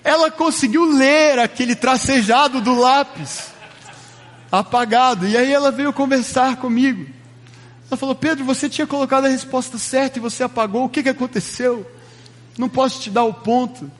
ela 0.05 0.31
conseguiu 0.31 0.85
ler 0.85 1.39
aquele 1.39 1.75
tracejado 1.75 2.61
do 2.61 2.79
lápis 2.79 3.51
apagado. 4.51 5.27
E 5.27 5.37
aí 5.37 5.53
ela 5.53 5.71
veio 5.71 5.93
conversar 5.93 6.57
comigo. 6.57 7.07
Ela 7.91 7.97
falou: 7.97 8.15
Pedro, 8.15 8.45
você 8.45 8.69
tinha 8.69 8.87
colocado 8.87 9.27
a 9.27 9.29
resposta 9.29 9.79
certa 9.79 10.19
e 10.19 10.23
você 10.23 10.43
apagou. 10.43 10.85
O 10.85 10.89
que, 10.89 11.03
que 11.03 11.09
aconteceu? 11.09 11.91
Não 12.57 12.69
posso 12.69 13.01
te 13.01 13.11
dar 13.11 13.25
o 13.25 13.33
ponto. 13.33 13.91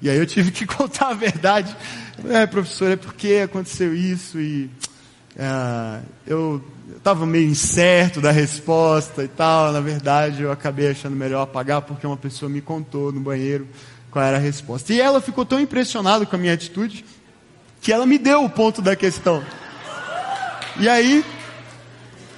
E 0.00 0.08
aí 0.08 0.16
eu 0.16 0.26
tive 0.26 0.50
que 0.50 0.64
contar 0.66 1.08
a 1.08 1.14
verdade. 1.14 1.74
É, 2.28 2.46
professor, 2.46 2.90
é 2.90 2.96
porque 2.96 3.42
aconteceu 3.44 3.94
isso 3.94 4.40
e 4.40 4.70
é, 5.36 6.00
eu 6.26 6.62
estava 6.96 7.24
meio 7.26 7.48
incerto 7.48 8.20
da 8.20 8.30
resposta 8.30 9.24
e 9.24 9.28
tal. 9.28 9.72
Na 9.72 9.80
verdade, 9.80 10.42
eu 10.42 10.52
acabei 10.52 10.90
achando 10.90 11.16
melhor 11.16 11.42
apagar 11.42 11.82
porque 11.82 12.06
uma 12.06 12.16
pessoa 12.16 12.48
me 12.48 12.60
contou 12.60 13.12
no 13.12 13.20
banheiro 13.20 13.66
qual 14.10 14.24
era 14.24 14.36
a 14.36 14.40
resposta. 14.40 14.92
E 14.92 15.00
ela 15.00 15.20
ficou 15.20 15.44
tão 15.44 15.58
impressionada 15.58 16.26
com 16.26 16.36
a 16.36 16.38
minha 16.38 16.52
atitude 16.52 17.04
que 17.80 17.92
ela 17.92 18.06
me 18.06 18.18
deu 18.18 18.44
o 18.44 18.50
ponto 18.50 18.80
da 18.80 18.94
questão. 18.94 19.42
E 20.78 20.88
aí, 20.88 21.24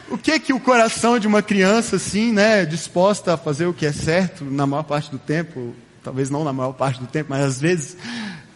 o 0.09 0.17
que 0.17 0.39
que 0.39 0.53
o 0.53 0.61
coração 0.61 1.19
de 1.19 1.27
uma 1.27 1.43
criança 1.43 1.97
assim, 1.97 2.33
né, 2.33 2.65
disposta 2.65 3.35
a 3.35 3.37
fazer 3.37 3.67
o 3.67 3.75
que 3.75 3.85
é 3.85 3.93
certo 3.93 4.45
na 4.45 4.67
maior 4.67 4.85
parte 4.85 5.11
do 5.11 5.19
tempo, 5.19 5.75
talvez 6.03 6.31
não 6.31 6.45
na 6.45 6.53
maior 6.53 6.73
parte 6.73 7.01
do 7.01 7.07
tempo, 7.07 7.31
mas 7.31 7.45
às 7.45 7.61
vezes, 7.61 7.97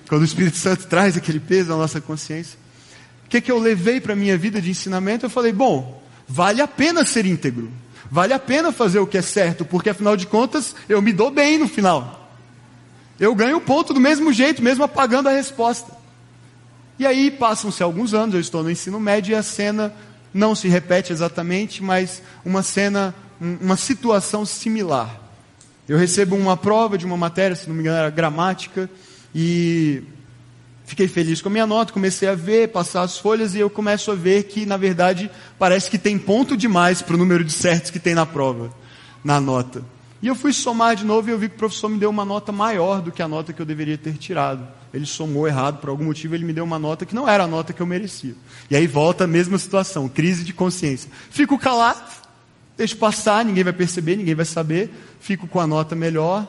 quando 0.09 0.23
o 0.23 0.25
Espírito 0.25 0.57
Santo 0.57 0.87
traz 0.87 1.17
aquele 1.17 1.41
peso 1.41 1.71
na 1.71 1.77
nossa 1.77 2.01
consciência, 2.01 2.59
o 3.29 3.31
que 3.31 3.43
que 3.43 3.53
eu 3.53 3.59
levei 3.59 4.01
para 4.01 4.17
minha 4.17 4.39
vida 4.39 4.59
de 4.59 4.71
ensinamento? 4.71 5.27
Eu 5.27 5.31
falei, 5.31 5.53
bom, 5.53 6.03
vale 6.27 6.63
a 6.63 6.67
pena 6.67 7.05
ser 7.05 7.27
íntegro. 7.27 7.71
Vale 8.11 8.33
a 8.33 8.39
pena 8.39 8.73
fazer 8.73 9.01
o 9.01 9.07
que 9.07 9.19
é 9.19 9.23
certo, 9.23 9.67
porque 9.67 9.91
afinal 9.91 10.17
de 10.17 10.27
contas 10.27 10.75
eu 10.89 11.03
me 11.03 11.13
dou 11.13 11.31
bem 11.31 11.59
no 11.59 11.69
final. 11.69 12.33
Eu 13.21 13.35
ganho 13.35 13.59
o 13.59 13.61
ponto 13.61 13.93
do 13.93 14.01
mesmo 14.01 14.33
jeito, 14.33 14.63
mesmo 14.63 14.83
apagando 14.83 15.29
a 15.29 15.33
resposta. 15.33 15.93
E 16.99 17.07
aí 17.07 17.31
passam-se 17.31 17.83
alguns 17.83 18.15
anos, 18.15 18.35
eu 18.35 18.41
estou 18.41 18.63
no 18.63 18.71
ensino 18.71 18.99
médio 18.99 19.33
e 19.33 19.35
a 19.35 19.43
cena 19.43 19.95
não 20.33 20.55
se 20.55 20.67
repete 20.67 21.13
exatamente, 21.13 21.83
mas 21.83 22.23
uma 22.47 22.63
cena, 22.63 23.15
uma 23.39 23.77
situação 23.77 24.47
similar. 24.47 25.21
Eu 25.87 25.99
recebo 25.99 26.35
uma 26.35 26.57
prova 26.57 26.97
de 26.97 27.05
uma 27.05 27.19
matéria, 27.19 27.55
se 27.55 27.69
não 27.69 27.75
me 27.75 27.83
engano 27.83 27.99
era 27.99 28.09
gramática, 28.09 28.89
E 29.35 30.03
fiquei 30.89 31.07
feliz 31.07 31.43
com 31.43 31.51
a 31.51 31.53
minha 31.53 31.67
nota, 31.67 31.93
comecei 31.93 32.27
a 32.27 32.35
ver, 32.35 32.69
passar 32.69 33.03
as 33.03 33.19
folhas 33.19 33.55
e 33.55 33.59
eu 33.59 33.69
começo 33.69 34.11
a 34.11 34.15
ver 34.15 34.45
que, 34.45 34.65
na 34.65 34.79
verdade, 34.79 35.31
parece 35.59 35.91
que 35.91 35.99
tem 35.99 36.19
ponto 36.19 36.57
demais 36.57 37.03
para 37.03 37.15
o 37.15 37.19
número 37.19 37.45
de 37.45 37.53
certos 37.53 37.91
que 37.91 37.99
tem 37.99 38.15
na 38.15 38.25
prova, 38.25 38.73
na 39.23 39.39
nota. 39.39 39.85
E 40.23 40.27
eu 40.27 40.35
fui 40.35 40.51
somar 40.51 40.97
de 40.97 41.05
novo 41.05 41.29
e 41.29 41.33
eu 41.33 41.39
vi 41.39 41.51
que 41.51 41.57
o 41.57 41.59
professor 41.59 41.91
me 41.91 41.99
deu 41.99 42.09
uma 42.09 42.25
nota 42.25 42.51
maior 42.51 43.03
do 43.03 43.13
que 43.13 43.21
a 43.21 43.29
nota 43.29 43.53
que 43.53 43.61
eu 43.61 43.67
deveria 43.67 43.99
ter 43.99 44.15
tirado. 44.15 44.67
Ele 44.93 45.05
somou 45.05 45.47
errado, 45.47 45.79
por 45.79 45.91
algum 45.91 46.05
motivo 46.05 46.35
ele 46.35 46.45
me 46.47 46.55
deu 46.55 46.65
uma 46.65 46.79
nota 46.79 47.05
que 47.05 47.15
não 47.15 47.29
era 47.29 47.45
a 47.45 47.47
nota 47.47 47.75
que 47.75 47.83
eu 47.83 47.87
merecia. 47.87 48.35
E 48.71 48.75
aí 48.75 48.87
volta 48.87 49.25
a 49.25 49.27
mesma 49.27 49.59
situação, 49.59 50.09
crise 50.09 50.43
de 50.43 50.55
consciência. 50.55 51.11
Fico 51.31 51.59
calado, 51.59 52.03
deixo 52.79 52.97
passar, 52.97 53.45
ninguém 53.45 53.63
vai 53.63 53.75
perceber, 53.75 54.17
ninguém 54.17 54.35
vai 54.35 54.47
saber, 54.47 54.91
fico 55.21 55.47
com 55.47 55.61
a 55.61 55.67
nota 55.67 55.95
melhor, 55.95 56.49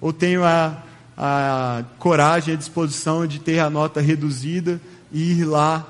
ou 0.00 0.12
tenho 0.12 0.44
a, 0.44 0.82
a 1.20 1.84
coragem, 1.98 2.54
a 2.54 2.56
disposição 2.56 3.26
de 3.26 3.40
ter 3.40 3.58
a 3.58 3.68
nota 3.68 4.00
reduzida 4.00 4.80
e 5.10 5.32
ir 5.32 5.44
lá 5.44 5.84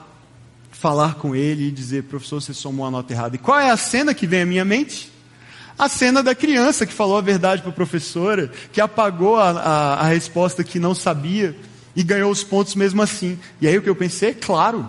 falar 0.70 1.16
com 1.16 1.36
ele 1.36 1.68
e 1.68 1.70
dizer, 1.70 2.04
professor, 2.04 2.40
você 2.40 2.54
somou 2.54 2.86
a 2.86 2.90
nota 2.90 3.12
errada. 3.12 3.36
E 3.36 3.38
qual 3.38 3.60
é 3.60 3.70
a 3.70 3.76
cena 3.76 4.14
que 4.14 4.26
vem 4.26 4.40
à 4.42 4.46
minha 4.46 4.64
mente? 4.64 5.12
A 5.78 5.86
cena 5.86 6.22
da 6.22 6.34
criança 6.34 6.86
que 6.86 6.94
falou 6.94 7.18
a 7.18 7.20
verdade 7.20 7.60
para 7.60 7.70
a 7.70 7.74
professora, 7.74 8.50
que 8.72 8.80
apagou 8.80 9.36
a, 9.36 9.50
a, 9.50 9.94
a 10.00 10.04
resposta 10.04 10.64
que 10.64 10.78
não 10.78 10.94
sabia 10.94 11.54
e 11.94 12.02
ganhou 12.02 12.30
os 12.30 12.42
pontos 12.42 12.74
mesmo 12.74 13.02
assim. 13.02 13.38
E 13.60 13.68
aí 13.68 13.76
o 13.76 13.82
que 13.82 13.90
eu 13.90 13.96
pensei, 13.96 14.30
é 14.30 14.34
claro, 14.34 14.88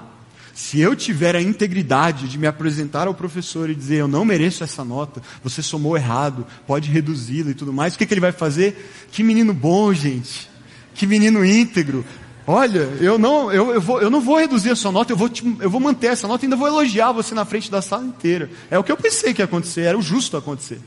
se 0.60 0.78
eu 0.78 0.94
tiver 0.94 1.38
a 1.38 1.42
integridade 1.42 2.28
de 2.28 2.38
me 2.38 2.46
apresentar 2.46 3.08
ao 3.08 3.14
professor 3.14 3.70
e 3.70 3.74
dizer 3.74 3.96
eu 3.96 4.10
não 4.10 4.26
mereço 4.26 4.62
essa 4.62 4.84
nota, 4.84 5.22
você 5.42 5.64
somou 5.64 5.96
errado, 5.96 6.46
pode 6.68 6.92
reduzi-la 6.92 7.52
e 7.52 7.54
tudo 7.54 7.72
mais, 7.72 7.96
o 7.96 7.98
que, 7.98 8.06
que 8.06 8.14
ele 8.14 8.20
vai 8.20 8.34
fazer? 8.34 8.92
Que 9.10 9.24
menino 9.24 9.54
bom, 9.54 9.94
gente. 9.94 10.50
Que 10.94 11.08
menino 11.08 11.46
íntegro. 11.46 12.04
Olha, 12.46 12.90
eu 13.00 13.18
não, 13.18 13.50
eu, 13.50 13.72
eu, 13.72 13.80
vou, 13.80 14.02
eu 14.02 14.10
não 14.10 14.20
vou 14.20 14.38
reduzir 14.38 14.70
a 14.70 14.76
sua 14.76 14.92
nota, 14.92 15.14
eu 15.14 15.18
vou, 15.18 15.30
te, 15.30 15.46
eu 15.62 15.70
vou 15.70 15.80
manter 15.80 16.08
essa 16.08 16.28
nota 16.28 16.44
e 16.44 16.48
ainda 16.48 16.58
vou 16.58 16.68
elogiar 16.68 17.14
você 17.14 17.34
na 17.34 17.46
frente 17.46 17.72
da 17.72 17.82
sala 17.82 18.04
inteira. 18.04 18.50
É 18.70 18.78
o 18.78 18.84
que 18.84 18.92
eu 18.92 18.98
pensei 18.98 19.34
que 19.34 19.42
ia 19.42 19.46
acontecer, 19.46 19.84
era 19.84 19.98
o 19.98 20.02
justo 20.02 20.36
acontecer. 20.36 20.82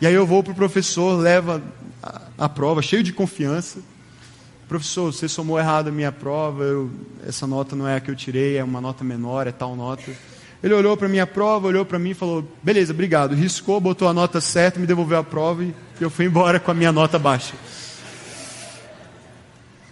E 0.00 0.06
aí 0.06 0.14
eu 0.14 0.24
vou 0.24 0.44
para 0.44 0.52
o 0.52 0.56
professor, 0.56 1.18
leva 1.18 1.60
a, 2.00 2.20
a 2.38 2.48
prova, 2.48 2.82
cheio 2.82 3.02
de 3.02 3.12
confiança 3.12 3.80
professor, 4.72 5.12
você 5.12 5.28
somou 5.28 5.58
errado 5.58 5.88
a 5.88 5.90
minha 5.90 6.10
prova, 6.10 6.64
eu, 6.64 6.90
essa 7.26 7.46
nota 7.46 7.76
não 7.76 7.86
é 7.86 7.96
a 7.96 8.00
que 8.00 8.10
eu 8.10 8.16
tirei, 8.16 8.56
é 8.56 8.64
uma 8.64 8.80
nota 8.80 9.04
menor, 9.04 9.46
é 9.46 9.52
tal 9.52 9.76
nota. 9.76 10.10
Ele 10.62 10.72
olhou 10.72 10.96
para 10.96 11.08
minha 11.08 11.26
prova, 11.26 11.66
olhou 11.66 11.84
para 11.84 11.98
mim 11.98 12.10
e 12.10 12.14
falou: 12.14 12.42
beleza, 12.62 12.90
obrigado. 12.90 13.34
Riscou, 13.34 13.78
botou 13.78 14.08
a 14.08 14.14
nota 14.14 14.40
certa, 14.40 14.80
me 14.80 14.86
devolveu 14.86 15.18
a 15.18 15.24
prova 15.24 15.62
e 15.62 15.74
eu 16.00 16.08
fui 16.08 16.24
embora 16.24 16.58
com 16.58 16.70
a 16.70 16.74
minha 16.74 16.90
nota 16.90 17.18
baixa. 17.18 17.52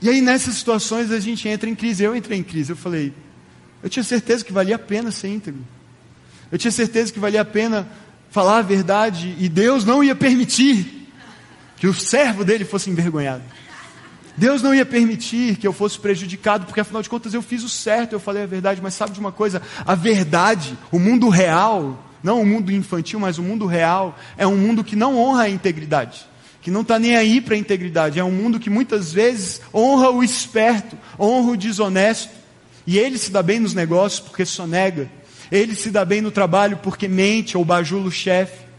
E 0.01 0.09
aí 0.09 0.23
nessas 0.23 0.55
situações 0.55 1.11
a 1.11 1.21
gente 1.21 1.47
entra 1.47 1.69
em 1.69 1.75
crise. 1.75 2.03
Eu 2.03 2.17
entrei 2.17 2.39
em 2.39 2.43
crise. 2.43 2.73
Eu 2.73 2.77
falei: 2.77 3.13
eu 3.83 3.91
tinha 3.91 4.03
certeza 4.03 4.43
que 4.43 4.53
valia 4.53 4.77
a 4.77 4.79
pena 4.79 5.11
ser 5.11 5.29
íntegro. 5.29 5.61
Eu 6.51 6.57
tinha 6.57 6.71
certeza 6.71 7.13
que 7.13 7.21
valia 7.21 7.43
a 7.43 7.45
pena 7.45 7.87
falar 8.31 8.59
a 8.59 8.63
verdade 8.63 9.37
e 9.39 9.47
Deus 9.47 9.85
não 9.85 10.03
ia 10.03 10.15
permitir 10.15 11.07
que 11.77 11.87
o 11.87 11.93
servo 11.93 12.47
dele 12.47 12.65
fosse 12.65 12.89
envergonhado. 12.89 13.43
Deus 14.41 14.63
não 14.63 14.75
ia 14.75 14.87
permitir 14.87 15.59
que 15.59 15.67
eu 15.67 15.73
fosse 15.73 16.01
prejudicado, 16.01 16.65
porque 16.65 16.81
afinal 16.81 17.03
de 17.03 17.11
contas 17.11 17.35
eu 17.35 17.43
fiz 17.43 17.63
o 17.63 17.69
certo, 17.69 18.15
eu 18.15 18.19
falei 18.19 18.43
a 18.43 18.47
verdade, 18.47 18.81
mas 18.83 18.95
sabe 18.95 19.13
de 19.13 19.21
uma 19.21 19.31
coisa? 19.31 19.61
A 19.85 19.95
verdade, 19.95 20.79
o 20.91 20.99
mundo 20.99 21.29
real, 21.29 22.03
não 22.23 22.41
o 22.41 22.47
mundo 22.47 22.73
infantil, 22.73 23.21
mas 23.21 23.37
o 23.37 23.43
mundo 23.43 23.67
real, 23.67 24.19
é 24.39 24.47
um 24.47 24.57
mundo 24.57 24.83
que 24.83 24.97
não 24.97 25.19
honra 25.19 25.43
a 25.43 25.51
integridade, 25.51 26.25
que 26.63 26.71
não 26.71 26.81
está 26.81 26.99
nem 26.99 27.17
aí 27.17 27.39
para 27.39 27.55
a 27.55 27.59
integridade, 27.59 28.19
é 28.19 28.25
um 28.25 28.31
mundo 28.31 28.59
que 28.59 28.71
muitas 28.71 29.13
vezes 29.13 29.61
honra 29.75 30.09
o 30.09 30.25
esperto, 30.25 30.97
honra 31.19 31.51
o 31.51 31.57
desonesto, 31.59 32.33
e 32.87 32.99
ele 32.99 33.19
se 33.19 33.31
dá 33.31 33.43
bem 33.43 33.61
nos 33.61 33.75
negócios 33.75 34.21
porque 34.21 34.47
sonega, 34.47 35.11
ele 35.53 35.75
se 35.75 35.91
dá 35.91 36.03
bem 36.03 36.23
no 36.23 36.31
trabalho 36.31 36.79
porque 36.79 37.07
mente 37.07 37.59
ou 37.59 37.65
bajula 37.65 38.09
o 38.09 38.11
chefe. 38.11 38.70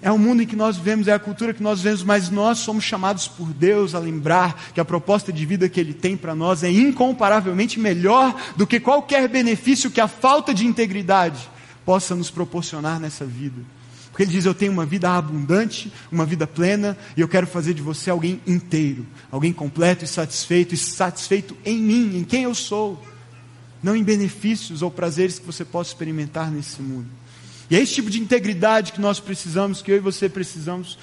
É 0.00 0.12
o 0.12 0.18
mundo 0.18 0.42
em 0.42 0.46
que 0.46 0.54
nós 0.54 0.76
vivemos, 0.76 1.08
é 1.08 1.12
a 1.12 1.18
cultura 1.18 1.54
que 1.54 1.62
nós 1.62 1.80
vivemos, 1.80 2.02
mas 2.02 2.28
nós 2.28 2.58
somos 2.58 2.84
chamados 2.84 3.26
por 3.26 3.48
Deus 3.52 3.94
a 3.94 3.98
lembrar 3.98 4.70
que 4.74 4.80
a 4.80 4.84
proposta 4.84 5.32
de 5.32 5.46
vida 5.46 5.68
que 5.68 5.80
Ele 5.80 5.94
tem 5.94 6.16
para 6.16 6.34
nós 6.34 6.62
é 6.62 6.70
incomparavelmente 6.70 7.80
melhor 7.80 8.34
do 8.56 8.66
que 8.66 8.78
qualquer 8.78 9.28
benefício 9.28 9.90
que 9.90 10.00
a 10.00 10.08
falta 10.08 10.52
de 10.52 10.66
integridade 10.66 11.48
possa 11.84 12.14
nos 12.14 12.30
proporcionar 12.30 13.00
nessa 13.00 13.24
vida. 13.24 13.62
Porque 14.10 14.24
Ele 14.24 14.32
diz: 14.32 14.44
Eu 14.44 14.54
tenho 14.54 14.72
uma 14.72 14.84
vida 14.84 15.10
abundante, 15.10 15.92
uma 16.10 16.26
vida 16.26 16.46
plena, 16.46 16.96
e 17.16 17.20
eu 17.20 17.28
quero 17.28 17.46
fazer 17.46 17.72
de 17.72 17.82
você 17.82 18.10
alguém 18.10 18.40
inteiro, 18.46 19.06
alguém 19.30 19.52
completo 19.52 20.04
e 20.04 20.08
satisfeito, 20.08 20.74
e 20.74 20.76
satisfeito 20.76 21.56
em 21.64 21.78
mim, 21.78 22.18
em 22.18 22.24
quem 22.24 22.44
eu 22.44 22.54
sou, 22.54 23.02
não 23.82 23.96
em 23.96 24.02
benefícios 24.02 24.82
ou 24.82 24.90
prazeres 24.90 25.38
que 25.38 25.46
você 25.46 25.64
possa 25.64 25.90
experimentar 25.90 26.50
nesse 26.50 26.82
mundo. 26.82 27.08
E 27.70 27.76
é 27.76 27.80
esse 27.80 27.94
tipo 27.94 28.10
de 28.10 28.20
integridade 28.20 28.92
que 28.92 29.00
nós 29.00 29.18
precisamos, 29.18 29.82
que 29.82 29.90
eu 29.90 29.96
e 29.96 30.00
você 30.00 30.28
precisamos 30.28 30.98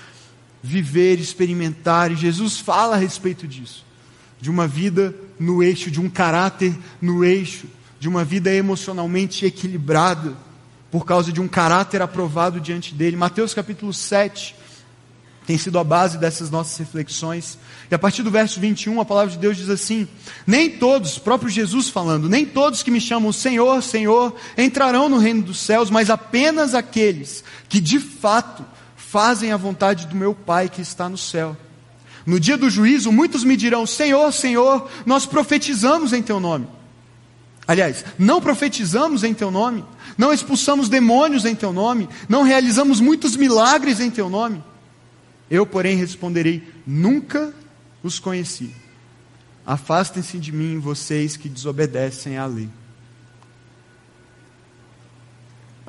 viver, 0.62 1.20
experimentar. 1.20 2.12
E 2.12 2.16
Jesus 2.16 2.58
fala 2.58 2.96
a 2.96 3.00
respeito 3.00 3.48
disso. 3.48 3.86
De 4.40 4.50
uma 4.50 4.68
vida 4.68 5.14
no 5.40 5.62
eixo, 5.62 5.92
de 5.92 6.00
um 6.00 6.10
caráter 6.10 6.74
no 7.02 7.24
eixo, 7.24 7.68
de 8.00 8.08
uma 8.08 8.24
vida 8.24 8.54
emocionalmente 8.54 9.46
equilibrada, 9.46 10.36
por 10.92 11.06
causa 11.06 11.32
de 11.32 11.42
um 11.42 11.48
caráter 11.48 12.02
aprovado 12.02 12.60
diante 12.62 12.94
dele. 12.94 13.16
Mateus 13.16 13.54
capítulo 13.54 13.94
7, 13.94 14.56
tem 15.46 15.58
sido 15.58 15.78
a 15.78 15.84
base 15.84 16.18
dessas 16.18 16.50
nossas 16.50 16.78
reflexões. 16.78 17.58
E 17.92 17.96
a 17.96 18.00
partir 18.00 18.24
do 18.24 18.32
verso 18.32 18.60
21, 18.60 19.00
a 19.02 19.06
palavra 19.06 19.32
de 19.32 19.38
Deus 19.38 19.58
diz 19.58 19.70
assim: 19.70 20.08
Nem 20.48 20.70
todos, 20.70 21.20
próprio 21.20 21.50
Jesus 21.50 21.90
falando, 21.90 22.30
nem 22.30 22.46
todos 22.46 22.84
que 22.84 22.92
me 22.92 23.02
chamam 23.02 23.32
Senhor, 23.32 23.82
Senhor, 23.84 24.36
entrarão 24.58 25.10
no 25.10 25.18
reino 25.18 25.44
dos 25.44 25.60
céus, 25.60 25.90
mas 25.90 26.10
apenas 26.10 26.74
aqueles 26.74 27.44
que 27.68 27.82
de 27.82 28.00
fato 28.00 28.66
fazem 28.96 29.52
a 29.52 29.58
vontade 29.58 30.08
do 30.08 30.16
meu 30.16 30.34
Pai 30.34 30.70
que 30.70 30.82
está 30.82 31.10
no 31.10 31.18
céu. 31.18 31.58
No 32.26 32.40
dia 32.40 32.58
do 32.58 32.70
juízo, 32.70 33.12
muitos 33.12 33.44
me 33.44 33.58
dirão: 33.58 33.86
Senhor, 33.86 34.32
Senhor, 34.32 34.90
nós 35.06 35.26
profetizamos 35.26 36.14
em 36.14 36.22
teu 36.22 36.40
nome. 36.40 36.68
Aliás, 37.68 38.04
não 38.18 38.42
profetizamos 38.42 39.24
em 39.24 39.34
teu 39.34 39.50
nome, 39.50 39.86
não 40.18 40.34
expulsamos 40.34 40.90
demônios 40.90 41.46
em 41.46 41.56
teu 41.56 41.72
nome, 41.72 42.10
não 42.28 42.44
realizamos 42.44 43.00
muitos 43.00 43.36
milagres 43.36 44.00
em 44.00 44.10
teu 44.10 44.30
nome. 44.30 44.64
Eu, 45.50 45.66
porém, 45.66 45.96
responderei: 45.96 46.68
Nunca 46.86 47.54
os 48.02 48.20
conheci. 48.20 48.74
Afastem-se 49.66 50.38
de 50.40 50.52
mim, 50.52 50.80
vocês 50.80 51.38
que 51.38 51.48
desobedecem 51.48 52.38
à 52.38 52.46
lei. 52.46 52.70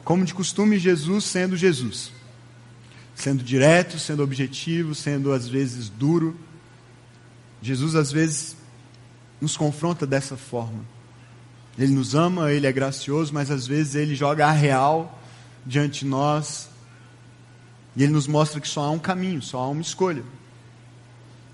Como 0.04 0.25
de 0.25 0.34
costume, 0.34 0.78
Jesus 0.78 1.25
sendo 1.25 1.56
Jesus, 1.56 2.12
sendo 3.14 3.42
direto, 3.42 3.99
sendo 3.99 4.23
objetivo, 4.23 4.94
sendo 4.94 5.32
às 5.32 5.49
vezes 5.49 5.88
duro. 5.88 6.37
Jesus 7.62 7.94
às 7.94 8.12
vezes 8.12 8.56
nos 9.40 9.56
confronta 9.56 10.06
dessa 10.06 10.37
forma. 10.37 10.84
Ele 11.78 11.92
nos 11.92 12.14
ama, 12.14 12.52
ele 12.52 12.66
é 12.66 12.73
gracioso, 12.73 13.32
mas 13.32 13.50
às 13.50 13.66
vezes 13.66 13.94
ele 13.94 14.14
joga 14.14 14.46
a 14.46 14.52
real 14.52 15.20
diante 15.66 16.00
de 16.00 16.06
nós 16.06 16.68
e 17.96 18.02
ele 18.02 18.12
nos 18.12 18.26
mostra 18.26 18.60
que 18.60 18.68
só 18.68 18.82
há 18.82 18.90
um 18.90 18.98
caminho, 18.98 19.40
só 19.40 19.58
há 19.58 19.68
uma 19.68 19.82
escolha. 19.82 20.24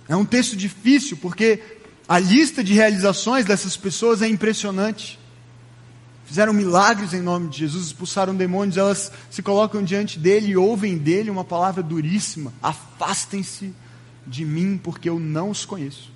É 0.09 0.17
um 0.17 0.25
texto 0.25 0.57
difícil 0.57 1.17
porque 1.17 1.63
a 2.09 2.19
lista 2.19 2.65
de 2.65 2.73
realizações 2.73 3.45
dessas 3.45 3.77
pessoas 3.77 4.23
é 4.23 4.29
impressionante. 4.29 5.19
Fizeram 6.25 6.53
milagres 6.53 7.13
em 7.13 7.21
nome 7.21 7.49
de 7.49 7.59
Jesus, 7.59 7.87
expulsaram 7.87 8.35
demônios, 8.35 8.77
elas 8.77 9.13
se 9.31 9.43
colocam 9.43 9.83
diante 9.83 10.19
dele 10.19 10.49
e 10.49 10.57
ouvem 10.57 10.97
dele 10.97 11.31
uma 11.31 11.45
palavra 11.45 11.83
duríssima: 11.83 12.53
afastem-se 12.63 13.75
de 14.27 14.45
mim, 14.45 14.81
porque 14.83 15.09
eu 15.09 15.19
não 15.19 15.51
os 15.51 15.65
conheço. 15.65 16.11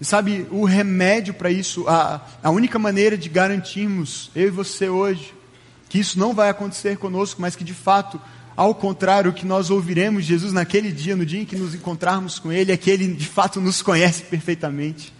E 0.00 0.04
sabe, 0.04 0.46
o 0.50 0.64
remédio 0.64 1.34
para 1.34 1.50
isso, 1.50 1.88
a, 1.88 2.20
a 2.42 2.50
única 2.50 2.78
maneira 2.78 3.16
de 3.16 3.28
garantirmos, 3.28 4.30
eu 4.34 4.48
e 4.48 4.50
você 4.50 4.88
hoje, 4.88 5.34
que 5.88 5.98
isso 5.98 6.18
não 6.18 6.34
vai 6.34 6.48
acontecer 6.48 6.96
conosco, 6.98 7.40
mas 7.40 7.54
que 7.56 7.64
de 7.64 7.74
fato, 7.74 8.20
ao 8.56 8.74
contrário, 8.74 9.30
o 9.30 9.34
que 9.34 9.46
nós 9.46 9.70
ouviremos 9.70 10.24
Jesus 10.24 10.52
naquele 10.52 10.90
dia, 10.92 11.16
no 11.16 11.26
dia 11.26 11.40
em 11.40 11.44
que 11.44 11.56
nos 11.56 11.74
encontrarmos 11.74 12.38
com 12.38 12.52
Ele, 12.52 12.72
é 12.72 12.76
que 12.76 12.90
Ele 12.90 13.12
de 13.14 13.26
fato 13.26 13.60
nos 13.60 13.82
conhece 13.82 14.22
perfeitamente 14.24 15.12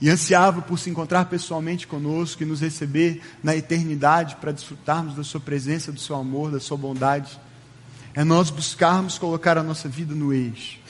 e 0.00 0.10
ansiava 0.10 0.60
por 0.60 0.78
se 0.80 0.90
encontrar 0.90 1.26
pessoalmente 1.26 1.86
conosco 1.86 2.42
e 2.42 2.46
nos 2.46 2.60
receber 2.60 3.22
na 3.40 3.54
eternidade 3.54 4.34
para 4.36 4.50
desfrutarmos 4.50 5.14
da 5.14 5.22
Sua 5.22 5.40
presença, 5.40 5.92
do 5.92 6.00
Seu 6.00 6.16
amor, 6.16 6.50
da 6.50 6.58
Sua 6.58 6.76
bondade. 6.76 7.38
É 8.12 8.24
nós 8.24 8.50
buscarmos 8.50 9.16
colocar 9.16 9.56
a 9.56 9.62
nossa 9.62 9.88
vida 9.88 10.14
no 10.14 10.32
eixo, 10.32 10.80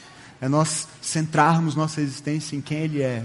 é 0.41 0.49
nós 0.49 0.89
centrarmos 1.01 1.77
nossa 1.77 2.01
existência 2.01 2.57
em 2.57 2.63
quem 2.63 2.79
Ele 2.79 3.03
é 3.03 3.23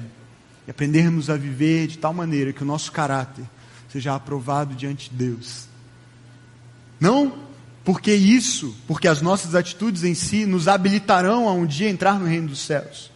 e 0.68 0.72
aprendermos 0.72 1.30
a 1.30 1.38
viver 1.38 1.88
de 1.88 1.98
tal 1.98 2.14
maneira 2.14 2.52
que 2.52 2.64
o 2.64 2.66
nosso 2.66 2.92
caráter 2.92 3.46
seja 3.90 4.16
aprovado 4.16 4.76
diante 4.76 5.10
de 5.10 5.16
Deus 5.16 5.68
não 7.00 7.48
porque 7.84 8.14
isso, 8.14 8.76
porque 8.86 9.08
as 9.08 9.22
nossas 9.22 9.56
atitudes 9.56 10.04
em 10.04 10.14
si 10.14 10.46
nos 10.46 10.68
habilitarão 10.68 11.48
a 11.48 11.54
um 11.54 11.66
dia 11.66 11.90
entrar 11.90 12.20
no 12.20 12.26
reino 12.26 12.50
dos 12.50 12.60
céus, 12.60 13.12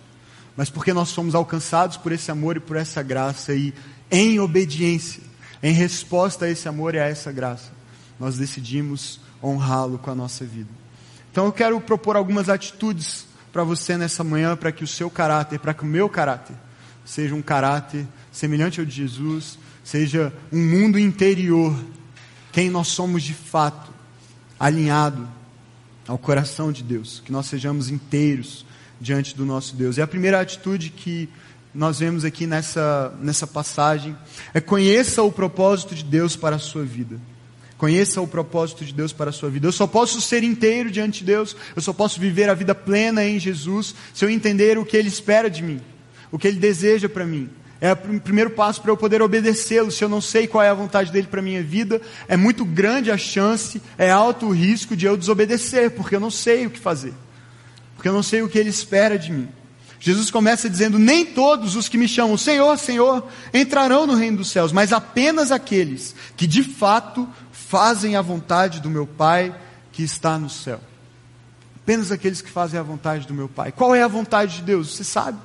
mas 0.56 0.70
porque 0.70 0.94
nós 0.94 1.10
somos 1.10 1.36
alcançados 1.36 1.98
por 1.98 2.12
esse 2.12 2.32
amor 2.32 2.58
e 2.58 2.62
por 2.62 2.78
essa 2.78 3.04
graça 3.04 3.54
e 3.54 3.74
em 4.10 4.40
obediência, 4.40 5.24
em 5.62 5.74
resposta 5.74 6.46
a 6.46 6.50
esse 6.50 6.70
amor 6.70 6.96
e 6.96 7.00
a 7.00 7.06
essa 7.06 7.32
graça, 7.32 7.72
nós 8.20 8.38
decidimos 8.38 9.20
honrá-lo 9.44 9.98
com 9.98 10.12
a 10.12 10.16
nossa 10.16 10.46
vida. 10.46 10.70
Então 11.32 11.46
eu 11.46 11.52
quero 11.52 11.80
propor 11.82 12.16
algumas 12.16 12.48
atitudes 12.48 13.26
para 13.52 13.64
você 13.64 13.98
nessa 13.98 14.24
manhã, 14.24 14.56
para 14.56 14.72
que 14.72 14.84
o 14.84 14.88
seu 14.88 15.10
caráter, 15.10 15.60
para 15.60 15.74
que 15.74 15.84
o 15.84 15.88
meu 15.88 16.08
caráter, 16.08 16.56
seja 17.04 17.36
um 17.36 17.42
caráter 17.42 18.08
semelhante 18.32 18.80
ao 18.80 18.86
de 18.86 18.96
Jesus, 18.96 19.58
seja 19.84 20.34
um 20.52 20.60
mundo 20.60 21.00
interior, 21.00 21.76
quem 22.52 22.70
nós 22.70 22.90
somos 22.90 23.24
de 23.24 23.34
fato, 23.34 23.92
alinhado 24.60 25.28
ao 26.08 26.18
coração 26.18 26.72
de 26.72 26.84
Deus, 26.84 27.22
que 27.24 27.32
nós 27.32 27.46
sejamos 27.46 27.90
inteiros 27.90 28.66
diante 29.00 29.36
do 29.36 29.46
nosso 29.46 29.76
Deus. 29.76 29.98
E 29.98 30.02
a 30.02 30.08
primeira 30.08 30.40
atitude 30.40 30.90
que 30.90 31.30
nós 31.74 32.00
vemos 32.00 32.26
aqui 32.26 32.46
nessa, 32.46 33.14
nessa 33.20 33.48
passagem 33.48 34.16
é 34.54 34.60
conheça 34.60 35.24
o 35.24 35.32
propósito 35.32 35.96
de 35.96 36.04
Deus 36.04 36.36
para 36.36 36.58
a 36.58 36.60
sua 36.60 36.84
vida. 36.84 37.20
Conheça 37.78 38.22
o 38.22 38.28
propósito 38.28 38.86
de 38.86 38.94
Deus 38.94 39.12
para 39.12 39.32
a 39.32 39.34
sua 39.34 39.50
vida. 39.50 39.66
Eu 39.66 39.72
só 39.72 39.88
posso 39.88 40.22
ser 40.22 40.44
inteiro 40.44 40.92
diante 40.92 41.20
de 41.20 41.26
Deus, 41.26 41.56
eu 41.76 41.82
só 41.82 41.92
posso 41.92 42.20
viver 42.20 42.48
a 42.48 42.54
vida 42.54 42.76
plena 42.76 43.26
em 43.26 43.40
Jesus 43.40 43.96
se 44.14 44.24
eu 44.24 44.30
entender 44.30 44.78
o 44.78 44.86
que 44.86 44.96
Ele 44.96 45.08
espera 45.08 45.50
de 45.50 45.64
mim, 45.64 45.82
o 46.32 46.38
que 46.38 46.48
Ele 46.48 46.60
deseja 46.60 47.10
para 47.10 47.26
mim. 47.26 47.50
É 47.82 47.94
o 47.94 48.22
primeiro 48.22 48.52
passo 48.52 48.80
para 48.80 48.92
eu 48.92 48.96
poder 48.96 49.24
obedecê-lo. 49.24 49.92
Se 49.92 50.04
eu 50.04 50.10
não 50.10 50.22
sei 50.22 50.48
qual 50.48 50.64
é 50.64 50.70
a 50.70 50.74
vontade 50.74 51.12
dele 51.12 51.26
para 51.26 51.42
minha 51.42 51.64
vida, 51.64 52.00
é 52.28 52.38
muito 52.38 52.64
grande 52.64 53.10
a 53.10 53.18
chance, 53.18 53.82
é 53.98 54.12
alto 54.12 54.46
o 54.46 54.54
risco 54.54 54.96
de 54.96 55.08
eu 55.08 55.18
desobedecer, 55.18 55.90
porque 55.90 56.16
eu 56.16 56.20
não 56.20 56.30
sei 56.30 56.68
o 56.68 56.70
que 56.70 56.78
fazer, 56.78 57.14
porque 57.96 58.08
eu 58.08 58.14
não 58.14 58.22
sei 58.22 58.44
o 58.44 58.48
que 58.48 58.60
ele 58.60 58.70
espera 58.70 59.18
de 59.18 59.32
mim. 59.32 59.50
Jesus 60.00 60.30
começa 60.30 60.70
dizendo: 60.70 61.00
Nem 61.00 61.26
todos 61.26 61.76
os 61.76 61.90
que 61.90 61.98
me 61.98 62.08
chamam 62.08 62.38
Senhor, 62.38 62.78
Senhor 62.78 63.28
entrarão 63.52 64.06
no 64.06 64.14
reino 64.14 64.38
dos 64.38 64.52
céus, 64.52 64.72
mas 64.72 64.94
apenas 64.94 65.52
aqueles 65.52 66.16
que 66.38 66.46
de 66.46 66.64
fato 66.64 67.28
fazem 67.52 68.16
a 68.16 68.22
vontade 68.22 68.80
do 68.80 68.92
meu 68.92 69.08
Pai 69.08 69.56
que 69.92 70.04
está 70.04 70.38
no 70.38 70.50
céu. 70.50 70.80
Apenas 71.78 72.12
aqueles 72.12 72.42
que 72.42 72.50
fazem 72.50 72.80
a 72.80 72.84
vontade 72.84 73.26
do 73.26 73.34
meu 73.34 73.50
Pai. 73.50 73.72
Qual 73.72 73.96
é 73.96 74.04
a 74.04 74.08
vontade 74.08 74.58
de 74.58 74.62
Deus? 74.62 74.96
Você 74.96 75.04
sabe? 75.04 75.40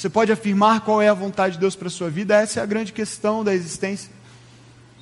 Você 0.00 0.08
pode 0.08 0.32
afirmar 0.32 0.80
qual 0.80 1.02
é 1.02 1.10
a 1.10 1.14
vontade 1.14 1.56
de 1.56 1.60
Deus 1.60 1.76
para 1.76 1.88
a 1.88 1.90
sua 1.90 2.08
vida? 2.08 2.34
Essa 2.34 2.60
é 2.60 2.62
a 2.62 2.66
grande 2.66 2.90
questão 2.90 3.44
da 3.44 3.54
existência. 3.54 4.10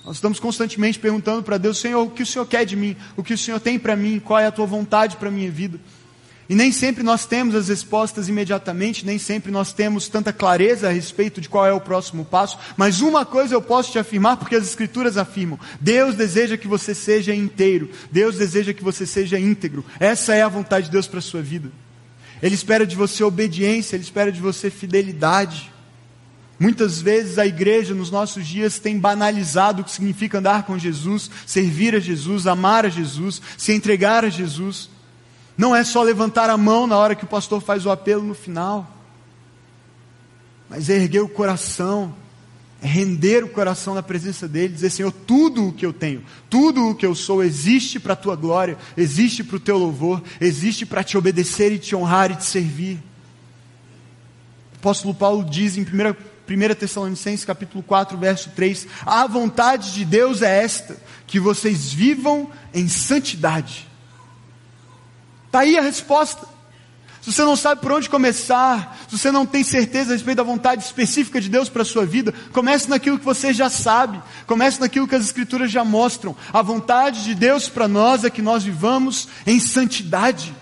Nós 0.04 0.16
estamos 0.16 0.40
constantemente 0.40 0.98
perguntando 0.98 1.40
para 1.40 1.56
Deus: 1.56 1.78
Senhor, 1.78 2.02
o 2.02 2.10
que 2.10 2.24
o 2.24 2.26
Senhor 2.26 2.44
quer 2.46 2.66
de 2.66 2.74
mim? 2.74 2.96
O 3.16 3.22
que 3.22 3.32
o 3.32 3.38
Senhor 3.38 3.60
tem 3.60 3.78
para 3.78 3.94
mim? 3.94 4.18
Qual 4.18 4.40
é 4.40 4.46
a 4.46 4.50
tua 4.50 4.66
vontade 4.66 5.16
para 5.16 5.28
a 5.28 5.30
minha 5.30 5.52
vida? 5.52 5.78
E 6.48 6.54
nem 6.56 6.72
sempre 6.72 7.04
nós 7.04 7.26
temos 7.26 7.54
as 7.54 7.68
respostas 7.68 8.28
imediatamente, 8.28 9.06
nem 9.06 9.20
sempre 9.20 9.52
nós 9.52 9.72
temos 9.72 10.08
tanta 10.08 10.32
clareza 10.32 10.88
a 10.88 10.90
respeito 10.90 11.40
de 11.40 11.48
qual 11.48 11.64
é 11.64 11.72
o 11.72 11.80
próximo 11.80 12.24
passo, 12.24 12.58
mas 12.76 13.00
uma 13.00 13.24
coisa 13.24 13.54
eu 13.54 13.62
posso 13.62 13.92
te 13.92 14.00
afirmar, 14.00 14.36
porque 14.36 14.56
as 14.56 14.66
Escrituras 14.66 15.16
afirmam: 15.16 15.60
Deus 15.80 16.16
deseja 16.16 16.56
que 16.56 16.66
você 16.66 16.92
seja 16.92 17.32
inteiro, 17.32 17.88
Deus 18.10 18.36
deseja 18.36 18.74
que 18.74 18.82
você 18.82 19.06
seja 19.06 19.38
íntegro, 19.38 19.84
essa 20.00 20.34
é 20.34 20.42
a 20.42 20.48
vontade 20.48 20.86
de 20.86 20.92
Deus 20.92 21.06
para 21.06 21.20
a 21.20 21.22
sua 21.22 21.40
vida. 21.40 21.70
Ele 22.42 22.54
espera 22.54 22.86
de 22.86 22.96
você 22.96 23.24
obediência, 23.24 23.96
Ele 23.96 24.04
espera 24.04 24.30
de 24.30 24.40
você 24.40 24.70
fidelidade. 24.70 25.72
Muitas 26.58 27.00
vezes 27.00 27.38
a 27.38 27.46
igreja 27.46 27.94
nos 27.94 28.10
nossos 28.10 28.46
dias 28.46 28.78
tem 28.78 28.98
banalizado 28.98 29.82
o 29.82 29.84
que 29.84 29.92
significa 29.92 30.38
andar 30.38 30.64
com 30.64 30.76
Jesus, 30.76 31.30
servir 31.46 31.94
a 31.94 32.00
Jesus, 32.00 32.46
amar 32.46 32.84
a 32.84 32.88
Jesus, 32.88 33.40
se 33.56 33.72
entregar 33.72 34.24
a 34.24 34.28
Jesus. 34.28 34.90
Não 35.56 35.74
é 35.74 35.84
só 35.84 36.02
levantar 36.02 36.50
a 36.50 36.56
mão 36.56 36.86
na 36.86 36.96
hora 36.96 37.14
que 37.14 37.24
o 37.24 37.28
pastor 37.28 37.60
faz 37.60 37.86
o 37.86 37.90
apelo 37.90 38.22
no 38.22 38.34
final, 38.34 38.92
mas 40.68 40.90
é 40.90 40.96
erguer 40.96 41.20
o 41.20 41.28
coração, 41.28 42.14
render 42.80 43.44
o 43.44 43.48
coração 43.48 43.94
na 43.94 44.02
presença 44.02 44.46
dele, 44.46 44.74
dizer: 44.74 44.90
Senhor, 44.90 45.12
tudo 45.12 45.68
o 45.68 45.72
que 45.72 45.84
eu 45.84 45.92
tenho, 45.92 46.22
tudo 46.48 46.88
o 46.88 46.94
que 46.94 47.04
eu 47.04 47.14
sou 47.14 47.42
existe 47.42 47.98
para 47.98 48.12
a 48.12 48.16
tua 48.16 48.36
glória, 48.36 48.78
existe 48.96 49.42
para 49.42 49.56
o 49.56 49.60
teu 49.60 49.76
louvor, 49.76 50.22
existe 50.40 50.86
para 50.86 51.02
te 51.02 51.16
obedecer 51.18 51.72
e 51.72 51.78
te 51.78 51.94
honrar 51.94 52.30
e 52.30 52.36
te 52.36 52.44
servir. 52.44 52.96
O 54.74 54.76
apóstolo 54.78 55.14
Paulo 55.14 55.44
diz 55.44 55.76
em 55.76 55.82
1, 55.82 55.84
1 55.84 56.74
Tessalonicenses 56.74 57.44
capítulo 57.44 57.82
4, 57.82 58.16
verso 58.16 58.50
3: 58.50 58.86
A 59.04 59.26
vontade 59.26 59.92
de 59.92 60.04
Deus 60.04 60.42
é 60.42 60.62
esta, 60.62 60.96
que 61.26 61.40
vocês 61.40 61.92
vivam 61.92 62.50
em 62.72 62.88
santidade 62.88 63.88
Está 65.48 65.60
aí 65.60 65.78
a 65.78 65.82
resposta. 65.82 66.46
Se 67.28 67.34
você 67.34 67.44
não 67.44 67.56
sabe 67.56 67.82
por 67.82 67.92
onde 67.92 68.08
começar, 68.08 68.98
se 69.06 69.18
você 69.18 69.30
não 69.30 69.44
tem 69.44 69.62
certeza 69.62 70.12
a 70.12 70.14
respeito 70.14 70.38
da 70.38 70.42
vontade 70.42 70.82
específica 70.82 71.38
de 71.38 71.50
Deus 71.50 71.68
para 71.68 71.82
a 71.82 71.84
sua 71.84 72.06
vida, 72.06 72.32
comece 72.54 72.88
naquilo 72.88 73.18
que 73.18 73.24
você 73.24 73.52
já 73.52 73.68
sabe, 73.68 74.18
comece 74.46 74.80
naquilo 74.80 75.06
que 75.06 75.14
as 75.14 75.24
Escrituras 75.24 75.70
já 75.70 75.84
mostram. 75.84 76.34
A 76.50 76.62
vontade 76.62 77.24
de 77.24 77.34
Deus 77.34 77.68
para 77.68 77.86
nós 77.86 78.24
é 78.24 78.30
que 78.30 78.40
nós 78.40 78.64
vivamos 78.64 79.28
em 79.46 79.60
santidade, 79.60 80.54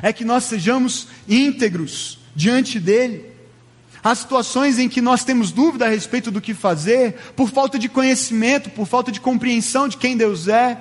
é 0.00 0.10
que 0.10 0.24
nós 0.24 0.44
sejamos 0.44 1.08
íntegros 1.28 2.18
diante 2.34 2.80
dEle. 2.80 3.26
Há 4.02 4.14
situações 4.14 4.78
em 4.78 4.88
que 4.88 5.02
nós 5.02 5.24
temos 5.24 5.52
dúvida 5.52 5.84
a 5.84 5.90
respeito 5.90 6.30
do 6.30 6.40
que 6.40 6.54
fazer, 6.54 7.16
por 7.36 7.50
falta 7.50 7.78
de 7.78 7.86
conhecimento, 7.86 8.70
por 8.70 8.86
falta 8.86 9.12
de 9.12 9.20
compreensão 9.20 9.86
de 9.86 9.98
quem 9.98 10.16
Deus 10.16 10.48
é 10.48 10.78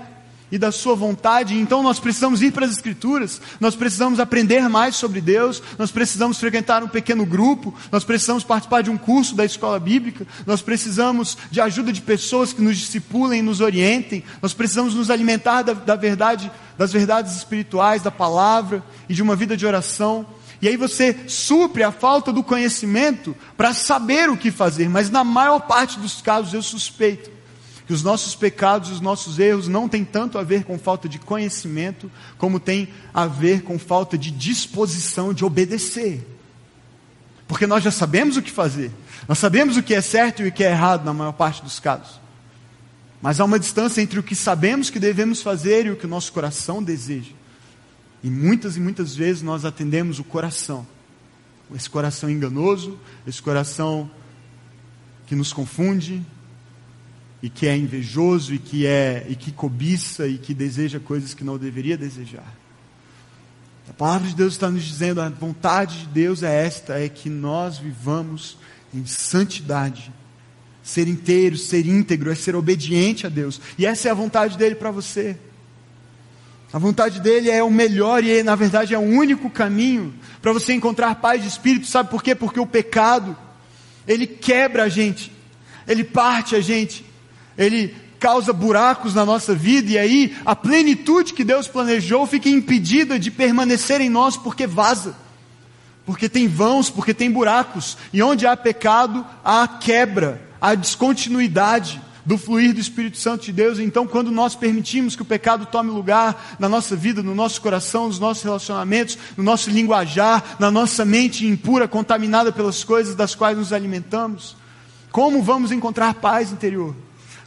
e 0.52 0.58
da 0.58 0.72
sua 0.72 0.96
vontade, 0.96 1.56
então 1.56 1.84
nós 1.84 2.00
precisamos 2.00 2.42
ir 2.42 2.52
para 2.52 2.66
as 2.66 2.72
Escrituras, 2.72 3.42
nós 3.60 3.76
precisamos 3.76 4.20
aprender 4.20 4.68
mais 4.70 4.96
sobre 4.96 5.20
Deus, 5.20 5.62
nós 5.78 5.92
precisamos 5.92 6.40
frequentar 6.40 6.84
um 6.84 6.88
pequeno 6.88 7.26
grupo, 7.26 7.74
nós 7.92 8.04
precisamos 8.04 8.44
participar 8.44 8.82
de 8.82 8.90
um 8.90 8.98
curso 8.98 9.36
da 9.36 9.44
escola 9.44 9.80
bíblica, 9.80 10.26
nós 10.46 10.62
precisamos 10.62 11.38
de 11.52 11.60
ajuda 11.60 11.92
de 11.92 12.02
pessoas 12.02 12.54
que 12.54 12.62
nos 12.62 12.78
discipulem 12.78 13.40
e 13.40 13.44
nos 13.44 13.60
orientem, 13.60 14.24
nós 14.42 14.54
precisamos 14.54 14.94
nos 14.94 15.10
alimentar 15.10 15.64
da, 15.64 15.74
da 15.74 15.96
verdade, 15.96 16.50
das 16.78 16.94
verdades 16.94 17.36
espirituais, 17.36 18.02
da 18.02 18.12
palavra 18.12 18.84
e 19.10 19.14
de 19.14 19.22
uma 19.22 19.36
vida 19.36 19.58
de 19.58 19.66
oração. 19.66 20.26
E 20.62 20.68
aí 20.68 20.78
você 20.78 21.16
supre 21.28 21.84
a 21.84 21.92
falta 21.92 22.32
do 22.32 22.44
conhecimento 22.44 23.36
para 23.56 23.74
saber 23.74 24.30
o 24.30 24.38
que 24.38 24.50
fazer, 24.50 24.90
mas 24.90 25.10
na 25.10 25.24
maior 25.24 25.60
parte 25.60 26.00
dos 26.00 26.22
casos 26.22 26.54
eu 26.54 26.62
suspeito 26.64 27.37
que 27.88 27.94
os 27.94 28.04
nossos 28.04 28.36
pecados, 28.36 28.92
os 28.92 29.00
nossos 29.00 29.40
erros 29.40 29.70
não 29.70 29.88
têm 29.88 30.04
tanto 30.04 30.38
a 30.38 30.44
ver 30.44 30.66
com 30.66 30.78
falta 30.78 31.08
de 31.08 31.18
conhecimento, 31.18 32.12
como 32.38 32.60
tem 32.60 32.90
a 33.14 33.26
ver 33.26 33.64
com 33.64 33.80
falta 33.80 34.18
de 34.18 34.30
disposição 34.30 35.34
de 35.34 35.46
obedecer. 35.46 36.28
Porque 37.48 37.66
nós 37.66 37.82
já 37.82 37.90
sabemos 37.90 38.36
o 38.36 38.42
que 38.42 38.52
fazer, 38.52 38.92
nós 39.26 39.40
sabemos 39.40 39.78
o 39.78 39.84
que 39.84 39.94
é 39.94 40.02
certo 40.02 40.44
e 40.44 40.50
o 40.50 40.52
que 40.52 40.66
é 40.66 40.72
errado 40.72 41.06
na 41.06 41.14
maior 41.14 41.32
parte 41.32 41.64
dos 41.64 41.80
casos. 41.80 42.20
Mas 43.22 43.40
há 43.40 43.46
uma 43.46 43.58
distância 43.58 44.02
entre 44.02 44.20
o 44.20 44.24
que 44.24 44.36
sabemos 44.36 44.90
que 44.90 45.00
devemos 45.00 45.42
fazer 45.42 45.86
e 45.86 45.92
o 45.92 45.96
que 45.96 46.06
o 46.06 46.10
nosso 46.10 46.34
coração 46.34 46.84
deseja. 46.84 47.32
E 48.22 48.30
muitas 48.30 48.76
e 48.76 48.82
muitas 48.82 49.16
vezes 49.16 49.42
nós 49.42 49.64
atendemos 49.64 50.20
o 50.20 50.26
coração. 50.26 50.86
Esse 51.74 51.90
coração 51.90 52.30
enganoso, 52.30 53.00
esse 53.26 53.42
coração 53.42 54.12
que 55.26 55.36
nos 55.36 55.54
confunde, 55.54 56.22
e 57.42 57.50
que 57.50 57.68
é 57.68 57.76
invejoso 57.76 58.54
e 58.54 58.60
que 58.60 58.86
é 58.86 59.26
e 59.30 59.36
que 59.36 59.52
cobiça 59.52 60.28
e 60.28 60.38
que 60.38 60.54
deseja 60.54 61.00
coisas 61.00 61.34
que 61.34 61.44
não 61.44 61.58
deveria 61.58 61.98
desejar. 61.98 62.56
A 63.90 63.94
palavra 63.94 64.28
de 64.28 64.36
Deus 64.36 64.54
está 64.54 64.70
nos 64.70 64.84
dizendo, 64.84 65.22
a 65.22 65.30
vontade 65.30 66.00
de 66.00 66.08
Deus 66.08 66.44
é 66.44 66.66
esta, 66.66 67.00
é 67.00 67.08
que 67.08 67.30
nós 67.30 67.78
vivamos 67.78 68.58
em 68.94 69.06
santidade. 69.06 70.12
Ser 70.84 71.08
inteiro, 71.08 71.58
ser 71.58 71.86
íntegro, 71.86 72.32
é 72.32 72.36
ser 72.36 72.56
obediente 72.56 73.26
a 73.26 73.30
Deus. 73.30 73.62
E 73.78 73.86
essa 73.86 74.08
é 74.08 74.12
a 74.12 74.16
vontade 74.16 74.58
dele 74.58 74.76
para 74.76 74.92
você. 74.92 75.38
A 76.72 76.80
vontade 76.80 77.22
dele 77.22 77.50
é 77.50 77.64
o 77.64 77.72
melhor 77.72 78.24
e, 78.24 78.44
na 78.44 78.56
verdade, 78.56 78.94
é 78.94 78.98
o 78.98 79.02
único 79.02 79.50
caminho 79.50 80.14
para 80.42 80.52
você 80.52 80.74
encontrar 80.74 81.16
paz 81.16 81.42
de 81.42 81.48
espírito. 81.48 81.88
Sabe 81.88 82.10
por 82.10 82.22
quê? 82.22 82.36
Porque 82.36 82.60
o 82.60 82.66
pecado, 82.66 83.38
ele 84.06 84.28
quebra 84.28 84.84
a 84.84 84.90
gente, 84.90 85.32
ele 85.88 86.04
parte 86.04 86.56
a 86.56 86.62
gente, 86.62 87.06
ele 87.58 87.96
causa 88.20 88.52
buracos 88.52 89.14
na 89.14 89.26
nossa 89.26 89.54
vida 89.54 89.92
e 89.92 89.98
aí 89.98 90.36
a 90.46 90.56
plenitude 90.56 91.34
que 91.34 91.44
Deus 91.44 91.68
planejou 91.68 92.26
fica 92.26 92.50
impedida 92.50 93.20
de 93.20 93.32
permanecer 93.32 94.02
em 94.02 94.10
nós 94.10 94.36
porque 94.36 94.68
vaza. 94.68 95.16
Porque 96.06 96.30
tem 96.30 96.48
vãos, 96.48 96.90
porque 96.90 97.14
tem 97.14 97.30
buracos. 97.30 97.98
E 98.14 98.24
onde 98.24 98.48
há 98.48 98.56
pecado, 98.56 99.26
há 99.44 99.68
quebra, 99.68 100.42
há 100.60 100.74
descontinuidade 100.74 102.02
do 102.26 102.38
fluir 102.38 102.74
do 102.74 102.80
Espírito 102.80 103.18
Santo 103.18 103.46
de 103.46 103.54
Deus. 103.54 103.80
Então, 103.80 104.08
quando 104.08 104.32
nós 104.32 104.56
permitimos 104.56 105.16
que 105.16 105.22
o 105.22 105.26
pecado 105.26 105.66
tome 105.66 105.92
lugar 105.92 106.58
na 106.60 106.68
nossa 106.68 106.96
vida, 106.96 107.24
no 107.24 107.36
nosso 107.36 107.62
coração, 107.62 108.08
nos 108.08 108.20
nossos 108.20 108.44
relacionamentos, 108.44 109.18
no 109.36 109.44
nosso 109.44 109.70
linguajar, 109.70 110.58
na 110.60 110.70
nossa 110.70 111.06
mente 111.06 111.46
impura, 111.46 111.88
contaminada 111.88 112.52
pelas 112.52 112.84
coisas 112.84 113.16
das 113.16 113.36
quais 113.36 113.58
nos 113.58 113.72
alimentamos, 113.72 114.58
como 115.10 115.42
vamos 115.42 115.72
encontrar 115.72 116.16
paz 116.16 116.52
interior? 116.52 116.94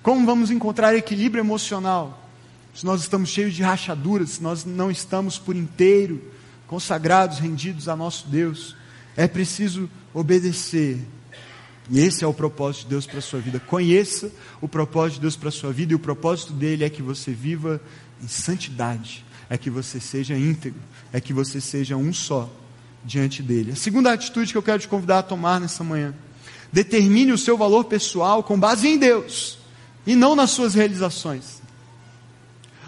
Como 0.03 0.25
vamos 0.25 0.51
encontrar 0.51 0.95
equilíbrio 0.95 1.41
emocional? 1.41 2.21
se 2.75 2.87
nós 2.87 3.01
estamos 3.01 3.29
cheios 3.29 3.55
de 3.55 3.63
rachaduras, 3.63 4.31
se 4.31 4.43
nós 4.43 4.65
não 4.65 4.91
estamos 4.91 5.39
por 5.39 5.57
inteiro 5.57 6.23
consagrados, 6.67 7.39
rendidos 7.39 7.89
a 7.89 7.97
nosso 7.97 8.29
Deus, 8.29 8.77
é 9.17 9.27
preciso 9.27 9.91
obedecer. 10.15 11.05
E 11.91 11.99
esse 11.99 12.23
é 12.23 12.27
o 12.27 12.33
propósito 12.33 12.85
de 12.85 12.91
Deus 12.91 13.07
para 13.07 13.19
a 13.19 13.23
sua 13.23 13.41
vida. 13.41 13.59
Conheça 13.59 14.31
o 14.61 14.69
propósito 14.69 15.17
de 15.17 15.21
Deus 15.23 15.37
para 15.37 15.49
a 15.49 15.53
sua 15.53 15.73
vida, 15.73 15.93
e 15.93 15.97
o 15.97 15.99
propósito 15.99 16.53
dele 16.53 16.85
é 16.85 16.89
que 16.89 17.03
você 17.03 17.33
viva 17.33 17.81
em 18.23 18.29
santidade, 18.29 19.25
é 19.49 19.59
que 19.59 19.69
você 19.69 19.99
seja 19.99 20.39
íntegro, 20.39 20.81
é 21.13 21.21
que 21.21 21.33
você 21.33 21.61
seja 21.61 21.97
um 21.97 22.13
só 22.13 22.49
diante 23.05 23.43
dele. 23.43 23.73
A 23.73 23.77
segunda 23.77 24.13
atitude 24.13 24.53
que 24.53 24.59
eu 24.59 24.63
quero 24.63 24.79
te 24.79 24.87
convidar 24.87 25.19
a 25.19 25.23
tomar 25.25 25.61
nessa 25.61 25.83
manhã: 25.83 26.15
determine 26.73 27.33
o 27.33 27.39
seu 27.39 27.59
valor 27.59 27.85
pessoal 27.85 28.45
com 28.45 28.57
base 28.57 28.87
em 28.87 28.97
Deus 28.97 29.60
e 30.07 30.15
não 30.15 30.35
nas 30.35 30.51
suas 30.51 30.75
realizações. 30.75 31.61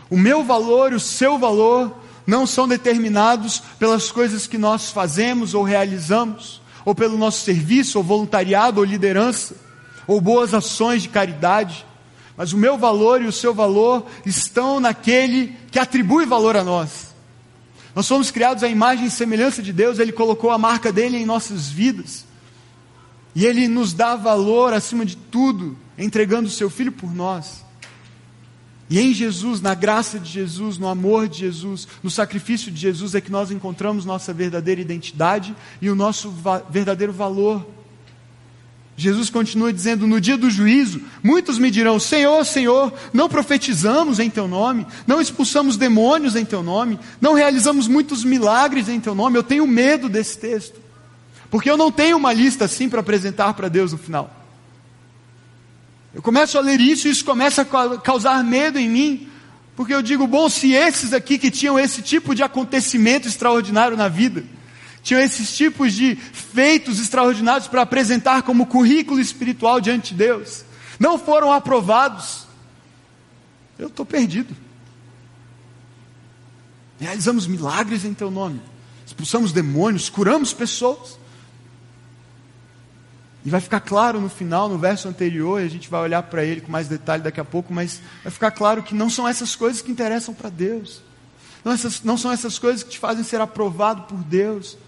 O 0.08 0.16
meu 0.16 0.44
valor 0.44 0.92
e 0.92 0.96
o 0.96 1.00
seu 1.00 1.38
valor 1.38 1.96
não 2.26 2.46
são 2.46 2.68
determinados 2.68 3.62
pelas 3.78 4.10
coisas 4.10 4.46
que 4.46 4.58
nós 4.58 4.90
fazemos 4.90 5.54
ou 5.54 5.62
realizamos, 5.62 6.60
ou 6.84 6.94
pelo 6.94 7.16
nosso 7.16 7.44
serviço, 7.44 7.98
ou 7.98 8.04
voluntariado, 8.04 8.80
ou 8.80 8.84
liderança, 8.84 9.56
ou 10.06 10.20
boas 10.20 10.52
ações 10.54 11.02
de 11.02 11.08
caridade. 11.08 11.86
Mas 12.36 12.52
o 12.52 12.58
meu 12.58 12.76
valor 12.76 13.22
e 13.22 13.26
o 13.26 13.32
seu 13.32 13.54
valor 13.54 14.06
estão 14.24 14.80
naquele 14.80 15.56
que 15.70 15.78
atribui 15.78 16.26
valor 16.26 16.56
a 16.56 16.64
nós. 16.64 17.12
Nós 17.94 18.06
somos 18.06 18.30
criados 18.30 18.62
à 18.62 18.68
imagem 18.68 19.06
e 19.06 19.10
semelhança 19.10 19.62
de 19.62 19.72
Deus, 19.72 19.98
Ele 19.98 20.12
colocou 20.12 20.50
a 20.50 20.58
marca 20.58 20.90
dele 20.90 21.18
em 21.18 21.26
nossas 21.26 21.68
vidas. 21.68 22.24
E 23.34 23.44
Ele 23.46 23.68
nos 23.68 23.92
dá 23.92 24.16
valor 24.16 24.72
acima 24.72 25.04
de 25.04 25.16
tudo, 25.16 25.76
entregando 25.96 26.48
o 26.48 26.52
seu 26.52 26.70
Filho 26.70 26.92
por 26.92 27.14
nós. 27.14 27.64
E 28.92 29.00
em 29.00 29.14
Jesus, 29.14 29.62
na 29.62 29.74
graça 29.74 30.18
de 30.18 30.30
Jesus, 30.30 30.76
no 30.76 30.86
amor 30.86 31.26
de 31.26 31.38
Jesus, 31.38 31.88
no 32.02 32.10
sacrifício 32.10 32.70
de 32.70 32.78
Jesus, 32.78 33.14
é 33.14 33.22
que 33.22 33.32
nós 33.32 33.50
encontramos 33.50 34.04
nossa 34.04 34.34
verdadeira 34.34 34.82
identidade 34.82 35.56
e 35.80 35.88
o 35.88 35.94
nosso 35.94 36.30
va 36.30 36.58
verdadeiro 36.58 37.10
valor. 37.10 37.66
Jesus 38.94 39.30
continua 39.30 39.72
dizendo: 39.72 40.06
No 40.06 40.20
dia 40.20 40.36
do 40.36 40.50
juízo, 40.50 41.00
muitos 41.22 41.58
me 41.58 41.70
dirão: 41.70 41.98
Senhor, 41.98 42.44
Senhor, 42.44 42.92
não 43.14 43.30
profetizamos 43.30 44.18
em 44.18 44.28
Teu 44.28 44.46
nome, 44.46 44.86
não 45.06 45.22
expulsamos 45.22 45.78
demônios 45.78 46.36
em 46.36 46.44
Teu 46.44 46.62
nome, 46.62 46.98
não 47.18 47.32
realizamos 47.32 47.88
muitos 47.88 48.22
milagres 48.22 48.90
em 48.90 49.00
Teu 49.00 49.14
nome. 49.14 49.38
Eu 49.38 49.42
tenho 49.42 49.66
medo 49.66 50.06
desse 50.06 50.36
texto, 50.36 50.78
porque 51.50 51.70
eu 51.70 51.78
não 51.78 51.90
tenho 51.90 52.18
uma 52.18 52.32
lista 52.32 52.66
assim 52.66 52.90
para 52.90 53.00
apresentar 53.00 53.54
para 53.54 53.68
Deus 53.68 53.92
no 53.92 53.96
final. 53.96 54.41
Eu 56.14 56.20
começo 56.20 56.58
a 56.58 56.60
ler 56.60 56.80
isso 56.80 57.08
e 57.08 57.10
isso 57.10 57.24
começa 57.24 57.62
a 57.62 57.98
causar 57.98 58.42
medo 58.44 58.78
em 58.78 58.88
mim, 58.88 59.28
porque 59.74 59.94
eu 59.94 60.02
digo, 60.02 60.26
bom, 60.26 60.48
se 60.48 60.72
esses 60.72 61.12
aqui 61.12 61.38
que 61.38 61.50
tinham 61.50 61.78
esse 61.78 62.02
tipo 62.02 62.34
de 62.34 62.42
acontecimento 62.42 63.26
extraordinário 63.26 63.96
na 63.96 64.08
vida, 64.08 64.44
tinham 65.02 65.20
esses 65.20 65.56
tipos 65.56 65.94
de 65.94 66.14
feitos 66.14 67.00
extraordinários 67.00 67.66
para 67.66 67.82
apresentar 67.82 68.42
como 68.42 68.66
currículo 68.66 69.20
espiritual 69.20 69.80
diante 69.80 70.12
de 70.12 70.18
Deus, 70.18 70.64
não 71.00 71.18
foram 71.18 71.50
aprovados, 71.50 72.46
eu 73.78 73.88
estou 73.88 74.04
perdido. 74.04 74.54
Realizamos 77.00 77.46
milagres 77.46 78.04
em 78.04 78.12
Teu 78.12 78.30
nome, 78.30 78.60
expulsamos 79.04 79.50
demônios, 79.50 80.10
curamos 80.10 80.52
pessoas. 80.52 81.21
E 83.44 83.50
vai 83.50 83.60
ficar 83.60 83.80
claro 83.80 84.20
no 84.20 84.28
final, 84.28 84.68
no 84.68 84.78
verso 84.78 85.08
anterior, 85.08 85.60
e 85.60 85.64
a 85.64 85.68
gente 85.68 85.90
vai 85.90 86.00
olhar 86.00 86.22
para 86.22 86.44
ele 86.44 86.60
com 86.60 86.70
mais 86.70 86.86
detalhe 86.86 87.22
daqui 87.22 87.40
a 87.40 87.44
pouco, 87.44 87.72
mas 87.72 88.00
vai 88.22 88.30
ficar 88.30 88.52
claro 88.52 88.82
que 88.82 88.94
não 88.94 89.10
são 89.10 89.26
essas 89.26 89.56
coisas 89.56 89.82
que 89.82 89.90
interessam 89.90 90.32
para 90.32 90.48
Deus. 90.48 91.02
Não, 91.64 91.72
essas, 91.72 92.02
não 92.02 92.16
são 92.16 92.30
essas 92.30 92.58
coisas 92.58 92.82
que 92.82 92.90
te 92.90 92.98
fazem 92.98 93.24
ser 93.24 93.40
aprovado 93.40 94.02
por 94.02 94.18
Deus. 94.18 94.78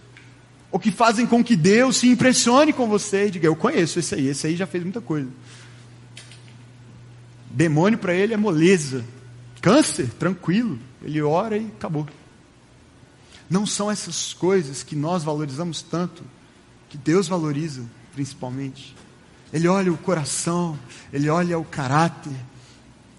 Ou 0.70 0.78
que 0.78 0.90
fazem 0.90 1.26
com 1.26 1.42
que 1.42 1.56
Deus 1.56 1.98
se 1.98 2.08
impressione 2.08 2.72
com 2.72 2.88
você 2.88 3.26
e 3.26 3.30
diga: 3.30 3.46
Eu 3.46 3.56
conheço 3.56 3.98
esse 3.98 4.14
aí, 4.14 4.28
esse 4.28 4.46
aí 4.46 4.56
já 4.56 4.66
fez 4.66 4.82
muita 4.82 5.00
coisa. 5.00 5.28
Demônio 7.50 7.98
para 7.98 8.14
ele 8.14 8.34
é 8.34 8.36
moleza. 8.36 9.04
Câncer, 9.60 10.08
tranquilo. 10.18 10.78
Ele 11.02 11.22
ora 11.22 11.56
e 11.56 11.66
acabou. 11.66 12.08
Não 13.48 13.66
são 13.66 13.90
essas 13.90 14.32
coisas 14.32 14.82
que 14.82 14.96
nós 14.96 15.22
valorizamos 15.22 15.80
tanto, 15.82 16.24
que 16.88 16.98
Deus 16.98 17.28
valoriza 17.28 17.84
principalmente. 18.14 18.94
Ele 19.52 19.68
olha 19.68 19.92
o 19.92 19.96
coração, 19.98 20.78
ele 21.12 21.28
olha 21.28 21.58
o 21.58 21.64
caráter, 21.64 22.32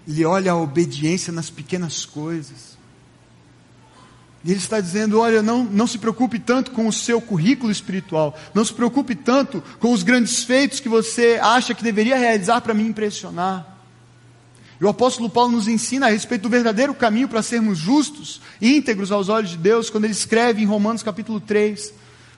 ele 0.06 0.24
olha 0.24 0.52
a 0.52 0.56
obediência 0.56 1.32
nas 1.32 1.50
pequenas 1.50 2.04
coisas. 2.04 2.76
E 4.44 4.50
ele 4.50 4.58
está 4.58 4.80
dizendo: 4.80 5.18
olha, 5.20 5.42
não, 5.42 5.64
não 5.64 5.86
se 5.86 5.98
preocupe 5.98 6.38
tanto 6.38 6.70
com 6.70 6.86
o 6.86 6.92
seu 6.92 7.20
currículo 7.20 7.70
espiritual, 7.70 8.36
não 8.54 8.64
se 8.64 8.72
preocupe 8.72 9.14
tanto 9.14 9.62
com 9.80 9.92
os 9.92 10.02
grandes 10.02 10.44
feitos 10.44 10.80
que 10.80 10.88
você 10.88 11.38
acha 11.42 11.74
que 11.74 11.82
deveria 11.82 12.16
realizar 12.16 12.60
para 12.60 12.74
me 12.74 12.82
impressionar. 12.84 13.74
E 14.78 14.84
o 14.84 14.88
apóstolo 14.88 15.30
Paulo 15.30 15.52
nos 15.52 15.68
ensina 15.68 16.06
a 16.06 16.10
respeito 16.10 16.42
do 16.42 16.50
verdadeiro 16.50 16.94
caminho 16.94 17.28
para 17.28 17.42
sermos 17.42 17.78
justos, 17.78 18.42
íntegros 18.60 19.10
aos 19.10 19.30
olhos 19.30 19.50
de 19.50 19.56
Deus, 19.56 19.88
quando 19.88 20.04
ele 20.04 20.12
escreve 20.12 20.62
em 20.62 20.66
Romanos 20.66 21.02
capítulo 21.02 21.40
3 21.40 21.94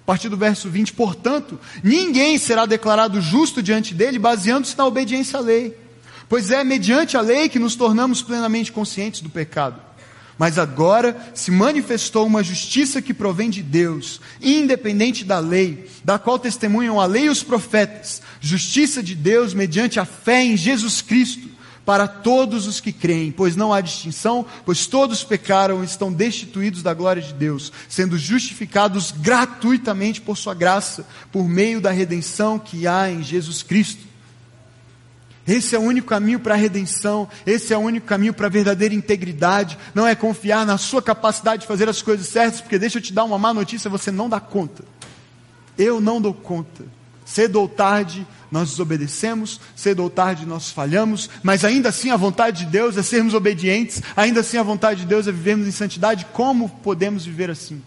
partir 0.09 0.31
do 0.31 0.39
verso 0.39 0.71
20: 0.71 0.95
Portanto, 0.95 1.61
ninguém 1.85 2.39
será 2.39 2.65
declarado 2.65 3.21
justo 3.21 3.63
diante 3.63 3.93
dele 3.93 4.19
baseando-se 4.19 4.79
na 4.79 4.87
obediência 4.87 5.39
à 5.39 5.43
lei, 5.43 5.77
pois 6.31 6.51
é 6.51 6.65
mediante 6.65 7.15
a 7.15 7.21
lei 7.21 7.47
que 7.47 7.59
nos 7.59 7.77
tornamos 7.77 8.23
plenamente 8.23 8.73
conscientes 8.73 9.21
do 9.21 9.29
pecado. 9.29 9.79
Mas 10.39 10.59
agora 10.59 11.31
se 11.35 11.51
manifestou 11.51 12.27
uma 12.27 12.43
justiça 12.43 13.03
que 13.03 13.13
provém 13.13 13.51
de 13.51 13.63
Deus, 13.63 14.19
independente 14.41 15.27
da 15.27 15.41
lei, 15.41 15.87
da 16.03 16.19
qual 16.19 16.39
testemunham 16.39 16.99
a 16.99 17.05
lei 17.05 17.25
e 17.25 17.29
os 17.29 17.43
profetas, 17.43 18.23
justiça 18.41 19.03
de 19.03 19.15
Deus 19.15 19.53
mediante 19.53 20.01
a 20.01 20.07
fé 20.07 20.43
em 20.43 20.57
Jesus 20.57 21.03
Cristo 21.03 21.58
para 21.89 22.07
todos 22.07 22.67
os 22.67 22.81
que 22.81 22.93
creem, 22.93 23.33
pois 23.33 23.57
não 23.57 23.73
há 23.73 23.81
distinção, 23.81 24.45
pois 24.67 24.87
todos 24.87 25.25
pecaram 25.25 25.83
e 25.83 25.87
estão 25.87 26.13
destituídos 26.13 26.83
da 26.83 26.93
glória 26.93 27.23
de 27.23 27.33
Deus, 27.33 27.73
sendo 27.89 28.19
justificados 28.19 29.11
gratuitamente 29.11 30.21
por 30.21 30.37
sua 30.37 30.53
graça, 30.53 31.07
por 31.33 31.49
meio 31.49 31.81
da 31.81 31.91
redenção 31.91 32.59
que 32.59 32.87
há 32.87 33.11
em 33.11 33.23
Jesus 33.23 33.63
Cristo. 33.63 34.03
Esse 35.47 35.75
é 35.75 35.79
o 35.79 35.83
único 35.83 36.09
caminho 36.09 36.39
para 36.39 36.53
a 36.53 36.59
redenção, 36.59 37.27
esse 37.47 37.73
é 37.73 37.79
o 37.79 37.81
único 37.81 38.07
caminho 38.07 38.35
para 38.35 38.49
a 38.49 38.51
verdadeira 38.51 38.95
integridade. 38.95 39.79
Não 39.95 40.07
é 40.07 40.15
confiar 40.15 40.67
na 40.67 40.77
sua 40.77 41.01
capacidade 41.01 41.63
de 41.63 41.67
fazer 41.67 41.89
as 41.89 42.03
coisas 42.03 42.27
certas, 42.27 42.61
porque 42.61 42.79
deixa 42.79 42.99
eu 42.99 43.03
te 43.03 43.15
dar 43.15 43.25
uma 43.25 43.39
má 43.39 43.55
notícia, 43.55 43.89
você 43.89 44.11
não 44.11 44.29
dá 44.29 44.39
conta. 44.39 44.85
Eu 45.79 46.03
não 46.03 46.21
dou 46.21 46.35
conta. 46.35 46.98
Cedo 47.29 47.61
ou 47.61 47.69
tarde, 47.69 48.27
nós 48.51 48.71
desobedecemos, 48.71 49.61
cedo 49.77 50.03
ou 50.03 50.09
tarde 50.09 50.47
nós 50.47 50.71
falhamos, 50.71 51.29
mas 51.43 51.63
ainda 51.63 51.91
assim 51.91 52.11
a 52.11 52.17
vontade 52.17 52.65
de 52.65 52.71
Deus 52.71 52.97
é 52.97 53.03
sermos 53.03 53.35
obedientes, 53.35 54.03
ainda 54.17 54.41
assim 54.41 54.57
a 54.57 54.63
vontade 54.63 55.01
de 55.01 55.07
Deus 55.07 55.29
é 55.29 55.31
vivermos 55.31 55.69
em 55.69 55.71
santidade. 55.71 56.27
Como 56.33 56.71
podemos 56.71 57.27
viver 57.27 57.51
assim? 57.51 57.83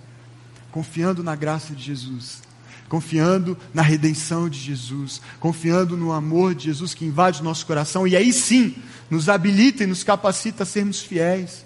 Confiando 0.71 1.23
na 1.23 1.36
graça 1.36 1.73
de 1.73 1.84
Jesus, 1.84 2.43
confiando 2.88 3.58
na 3.73 3.82
redenção 3.82 4.47
de 4.47 4.60
Jesus, 4.60 5.19
confiando 5.39 5.97
no 5.97 6.12
amor 6.12 6.54
de 6.54 6.65
Jesus 6.65 6.93
que 6.93 7.04
invade 7.04 7.41
o 7.41 7.43
nosso 7.43 7.65
coração. 7.65 8.08
E 8.08 8.15
aí 8.15 8.32
sim 8.32 8.75
nos 9.10 9.27
habilita 9.27 9.84
e 9.84 9.88
nos 9.88 10.04
capacita 10.04 10.62
a 10.62 10.67
sermos 10.67 11.01
fiéis 11.01 11.65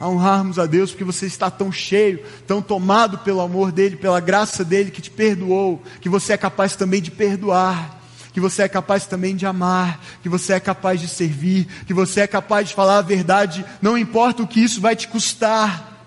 a 0.00 0.08
honrarmos 0.08 0.58
a 0.58 0.64
Deus, 0.64 0.90
porque 0.90 1.04
você 1.04 1.26
está 1.26 1.50
tão 1.50 1.70
cheio, 1.70 2.24
tão 2.46 2.62
tomado 2.62 3.18
pelo 3.18 3.42
amor 3.42 3.70
dEle, 3.70 3.96
pela 3.96 4.18
graça 4.18 4.64
dEle 4.64 4.90
que 4.90 5.02
te 5.02 5.10
perdoou, 5.10 5.82
que 6.00 6.08
você 6.08 6.32
é 6.32 6.36
capaz 6.38 6.74
também 6.74 7.02
de 7.02 7.10
perdoar 7.10 8.00
que 8.32 8.40
você 8.40 8.62
é 8.62 8.68
capaz 8.68 9.06
também 9.06 9.34
de 9.34 9.44
amar, 9.44 10.00
que 10.22 10.28
você 10.28 10.52
é 10.52 10.60
capaz 10.60 11.00
de 11.00 11.08
servir, 11.08 11.66
que 11.84 11.92
você 11.92 12.20
é 12.20 12.26
capaz 12.26 12.68
de 12.68 12.74
falar 12.74 12.98
a 12.98 13.02
verdade, 13.02 13.64
não 13.82 13.98
importa 13.98 14.42
o 14.42 14.46
que 14.46 14.60
isso 14.60 14.80
vai 14.80 14.94
te 14.94 15.08
custar. 15.08 16.06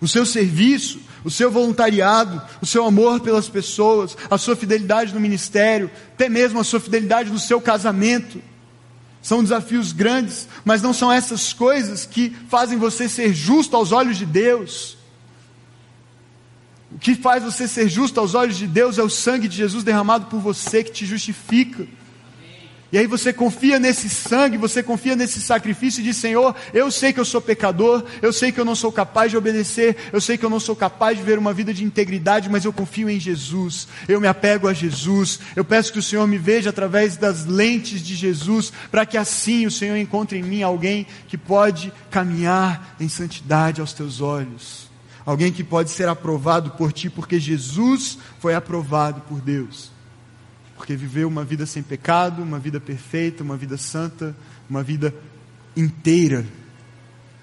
O 0.00 0.08
seu 0.08 0.24
serviço, 0.24 1.00
o 1.22 1.30
seu 1.30 1.50
voluntariado, 1.50 2.40
o 2.62 2.66
seu 2.66 2.86
amor 2.86 3.20
pelas 3.20 3.48
pessoas, 3.48 4.16
a 4.30 4.38
sua 4.38 4.56
fidelidade 4.56 5.12
no 5.12 5.20
ministério, 5.20 5.90
até 6.14 6.28
mesmo 6.28 6.58
a 6.58 6.64
sua 6.64 6.80
fidelidade 6.80 7.30
no 7.30 7.38
seu 7.38 7.60
casamento. 7.60 8.42
São 9.22 9.42
desafios 9.42 9.92
grandes, 9.92 10.48
mas 10.64 10.82
não 10.82 10.92
são 10.92 11.12
essas 11.12 11.52
coisas 11.52 12.06
que 12.06 12.30
fazem 12.48 12.78
você 12.78 13.08
ser 13.08 13.34
justo 13.34 13.76
aos 13.76 13.92
olhos 13.92 14.16
de 14.16 14.24
Deus. 14.24 14.96
O 16.90 16.98
que 16.98 17.14
faz 17.14 17.44
você 17.44 17.68
ser 17.68 17.88
justo 17.88 18.18
aos 18.18 18.34
olhos 18.34 18.56
de 18.56 18.66
Deus 18.66 18.98
é 18.98 19.02
o 19.02 19.10
sangue 19.10 19.46
de 19.46 19.56
Jesus 19.56 19.84
derramado 19.84 20.26
por 20.26 20.40
você 20.40 20.82
que 20.82 20.90
te 20.90 21.06
justifica. 21.06 21.86
E 22.92 22.98
aí 22.98 23.06
você 23.06 23.32
confia 23.32 23.78
nesse 23.78 24.08
sangue, 24.08 24.56
você 24.56 24.82
confia 24.82 25.14
nesse 25.14 25.40
sacrifício 25.40 26.00
e 26.00 26.04
diz: 26.04 26.16
Senhor, 26.16 26.56
eu 26.74 26.90
sei 26.90 27.12
que 27.12 27.20
eu 27.20 27.24
sou 27.24 27.40
pecador, 27.40 28.04
eu 28.20 28.32
sei 28.32 28.50
que 28.50 28.58
eu 28.58 28.64
não 28.64 28.74
sou 28.74 28.90
capaz 28.90 29.30
de 29.30 29.36
obedecer, 29.36 29.96
eu 30.12 30.20
sei 30.20 30.36
que 30.36 30.44
eu 30.44 30.50
não 30.50 30.58
sou 30.58 30.74
capaz 30.74 31.16
de 31.16 31.22
ver 31.22 31.38
uma 31.38 31.52
vida 31.52 31.72
de 31.72 31.84
integridade, 31.84 32.50
mas 32.50 32.64
eu 32.64 32.72
confio 32.72 33.08
em 33.08 33.20
Jesus, 33.20 33.86
eu 34.08 34.20
me 34.20 34.26
apego 34.26 34.66
a 34.66 34.72
Jesus, 34.72 35.38
eu 35.54 35.64
peço 35.64 35.92
que 35.92 36.00
o 36.00 36.02
Senhor 36.02 36.26
me 36.26 36.36
veja 36.36 36.70
através 36.70 37.16
das 37.16 37.46
lentes 37.46 38.02
de 38.02 38.16
Jesus, 38.16 38.72
para 38.90 39.06
que 39.06 39.16
assim 39.16 39.66
o 39.66 39.70
Senhor 39.70 39.96
encontre 39.96 40.38
em 40.38 40.42
mim 40.42 40.62
alguém 40.62 41.06
que 41.28 41.38
pode 41.38 41.92
caminhar 42.10 42.96
em 42.98 43.08
santidade 43.08 43.80
aos 43.80 43.92
teus 43.92 44.20
olhos, 44.20 44.90
alguém 45.24 45.52
que 45.52 45.62
pode 45.62 45.90
ser 45.90 46.08
aprovado 46.08 46.70
por 46.72 46.92
ti, 46.92 47.08
porque 47.08 47.38
Jesus 47.38 48.18
foi 48.40 48.52
aprovado 48.52 49.20
por 49.20 49.40
Deus 49.40 49.99
porque 50.80 50.96
viveu 50.96 51.28
uma 51.28 51.44
vida 51.44 51.66
sem 51.66 51.82
pecado, 51.82 52.42
uma 52.42 52.58
vida 52.58 52.80
perfeita, 52.80 53.44
uma 53.44 53.54
vida 53.54 53.76
santa, 53.76 54.34
uma 54.68 54.82
vida 54.82 55.14
inteira. 55.76 56.46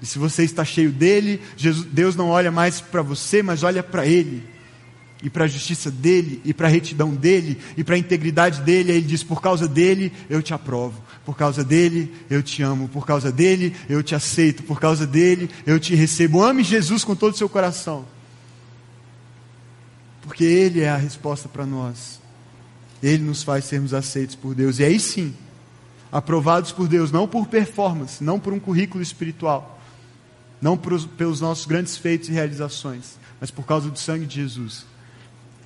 E 0.02 0.08
se 0.08 0.18
você 0.18 0.42
está 0.42 0.66
cheio 0.66 0.92
dele, 0.92 1.40
Jesus, 1.56 1.86
Deus 1.86 2.16
não 2.16 2.30
olha 2.30 2.52
mais 2.52 2.82
para 2.82 3.04
você, 3.04 3.44
mas 3.44 3.62
olha 3.62 3.84
para 3.84 4.08
ele. 4.08 4.44
E 5.22 5.30
para 5.30 5.44
a 5.44 5.48
justiça 5.48 5.92
dele, 5.92 6.42
e 6.44 6.52
para 6.52 6.66
a 6.66 6.72
retidão 6.72 7.14
dele, 7.14 7.60
e 7.78 7.84
para 7.84 7.94
a 7.94 8.00
integridade 8.00 8.62
dele, 8.62 8.92
aí 8.92 8.98
ele 8.98 9.06
diz: 9.06 9.22
por 9.22 9.40
causa 9.40 9.68
dele 9.68 10.12
eu 10.28 10.42
te 10.42 10.56
aprovo, 10.56 11.00
por 11.24 11.38
causa 11.38 11.64
dele 11.64 12.12
eu 12.32 12.42
te 12.42 12.64
amo, 12.64 12.88
por 12.88 13.06
causa 13.06 13.32
dele 13.32 13.76
eu 13.88 14.02
te 14.02 14.16
aceito, 14.16 14.64
por 14.64 14.80
causa 14.80 15.06
dele 15.06 15.48
eu 15.64 15.80
te 15.80 15.94
recebo. 15.94 16.44
Ame 16.44 16.64
Jesus 16.64 17.04
com 17.04 17.16
todo 17.16 17.36
o 17.36 17.38
seu 17.38 17.48
coração, 17.48 18.04
porque 20.24 20.44
ele 20.44 20.82
é 20.82 20.90
a 20.90 20.98
resposta 20.98 21.48
para 21.48 21.68
nós. 21.68 22.26
Ele 23.02 23.24
nos 23.24 23.44
faz 23.44 23.66
sermos 23.66 23.94
aceitos 23.94 24.36
por 24.36 24.56
Deus. 24.56 24.80
E 24.80 24.84
aí 24.84 25.00
sim, 25.00 25.34
aprovados 26.12 26.72
por 26.72 26.88
Deus, 26.88 27.12
não 27.12 27.28
por 27.28 27.48
performance, 27.48 28.24
não 28.24 28.40
por 28.40 28.54
um 28.54 28.60
currículo 28.60 29.04
espiritual, 29.04 29.80
não 30.62 30.78
por, 30.78 31.00
pelos 31.10 31.42
nossos 31.42 31.66
grandes 31.66 31.98
feitos 31.98 32.30
e 32.30 32.32
realizações, 32.32 33.18
mas 33.40 33.52
por 33.52 33.66
causa 33.66 33.90
do 33.90 34.00
sangue 34.00 34.26
de 34.26 34.36
Jesus. 34.36 34.86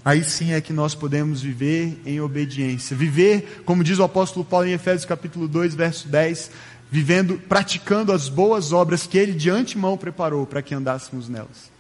Aí 0.04 0.24
sim 0.24 0.52
é 0.52 0.60
que 0.60 0.74
nós 0.74 0.96
podemos 0.96 1.42
viver 1.42 2.02
em 2.06 2.20
obediência. 2.20 2.98
Viver, 2.98 3.62
como 3.66 3.84
diz 3.84 4.00
o 4.00 4.04
apóstolo 4.04 4.44
Paulo 4.44 4.68
em 4.68 4.74
Efésios 4.74 5.06
capítulo 5.06 5.48
2, 5.48 5.76
verso 5.76 6.08
10, 6.08 6.50
vivendo, 6.90 7.38
praticando 7.48 8.12
as 8.12 8.28
boas 8.28 8.74
obras 8.74 9.06
que 9.06 9.18
ele 9.18 9.34
de 9.34 9.50
antemão 9.50 9.96
preparou 9.96 10.46
para 10.48 10.62
que 10.62 10.74
andássemos 10.74 11.30
nelas. 11.30 11.72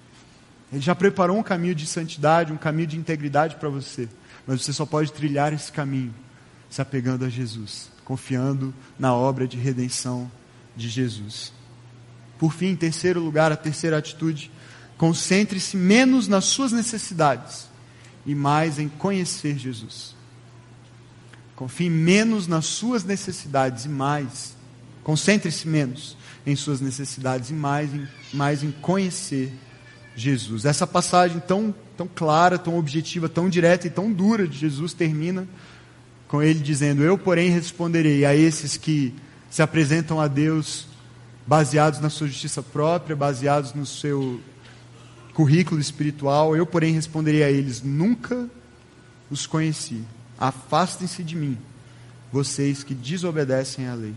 Ele 0.72 0.82
já 0.82 0.94
preparou 0.94 1.38
um 1.38 1.44
caminho 1.44 1.76
de 1.76 1.86
santidade, 1.86 2.54
um 2.54 2.58
caminho 2.58 2.88
de 2.88 2.98
integridade 2.98 3.56
para 3.56 3.70
você. 3.70 4.08
Mas 4.46 4.64
você 4.64 4.74
só 4.74 4.86
pode 4.86 5.12
trilhar 5.12 5.54
esse 5.54 5.72
caminho 5.72 6.14
se 6.70 6.82
apegando 6.82 7.26
a 7.26 7.30
Jesus, 7.30 7.92
confiando 8.06 8.74
na 8.98 9.14
obra 9.14 9.48
de 9.48 9.58
redenção 9.58 10.32
de 10.76 10.90
Jesus. 10.90 11.52
Por 12.40 12.54
fim, 12.54 12.68
em 12.68 12.76
terceiro 12.76 13.20
lugar, 13.20 13.52
a 13.52 13.58
terceira 13.58 13.98
atitude, 13.98 14.50
concentre-se 14.98 15.76
menos 15.76 16.28
nas 16.28 16.46
suas 16.46 16.72
necessidades 16.72 17.68
e 18.26 18.34
mais 18.34 18.80
em 18.80 18.88
conhecer 18.88 19.58
Jesus. 19.58 20.16
Confie 21.56 21.90
menos 21.90 22.48
nas 22.48 22.66
suas 22.66 23.04
necessidades 23.04 23.86
e 23.86 23.90
mais, 23.90 24.56
concentre-se 25.04 25.68
menos 25.68 26.18
em 26.46 26.56
suas 26.56 26.82
necessidades 26.82 27.50
e 27.50 27.54
mais 27.54 27.94
em, 27.94 28.08
mais 28.34 28.64
em 28.64 28.72
conhecer 28.72 29.48
Jesus. 29.48 29.71
Essa 30.63 30.86
passagem 30.86 31.39
tão 31.39 31.74
tão 32.02 32.08
clara, 32.08 32.58
tão 32.58 32.78
objetiva, 32.78 33.30
tão 33.30 33.47
direta 33.47 33.86
e 33.86 33.89
tão 33.89 34.12
dura 34.12 34.47
de 34.47 34.58
Jesus 34.58 34.93
termina 34.93 35.47
com 36.28 36.41
ele 36.41 36.60
dizendo: 36.60 37.04
Eu, 37.04 37.17
porém, 37.17 37.50
responderei 37.50 38.26
a 38.26 38.36
esses 38.36 38.78
que 38.78 39.13
se 39.50 39.62
apresentam 39.62 40.19
a 40.19 40.28
Deus 40.28 40.88
baseados 41.45 42.00
na 42.00 42.10
sua 42.10 42.28
justiça 42.28 42.63
própria, 42.63 43.15
baseados 43.15 43.74
no 43.74 43.86
seu 43.86 44.39
currículo 45.34 45.80
espiritual. 45.80 46.56
Eu, 46.56 46.65
porém, 46.65 46.93
responderei 46.93 47.43
a 47.43 47.52
eles: 47.52 47.84
Nunca 47.84 48.50
os 49.30 49.45
conheci. 49.45 50.04
Afastem-se 50.39 51.24
de 51.24 51.36
mim, 51.36 51.58
vocês 52.32 52.84
que 52.84 52.95
desobedecem 52.95 53.88
à 53.88 53.93
lei. 53.93 54.15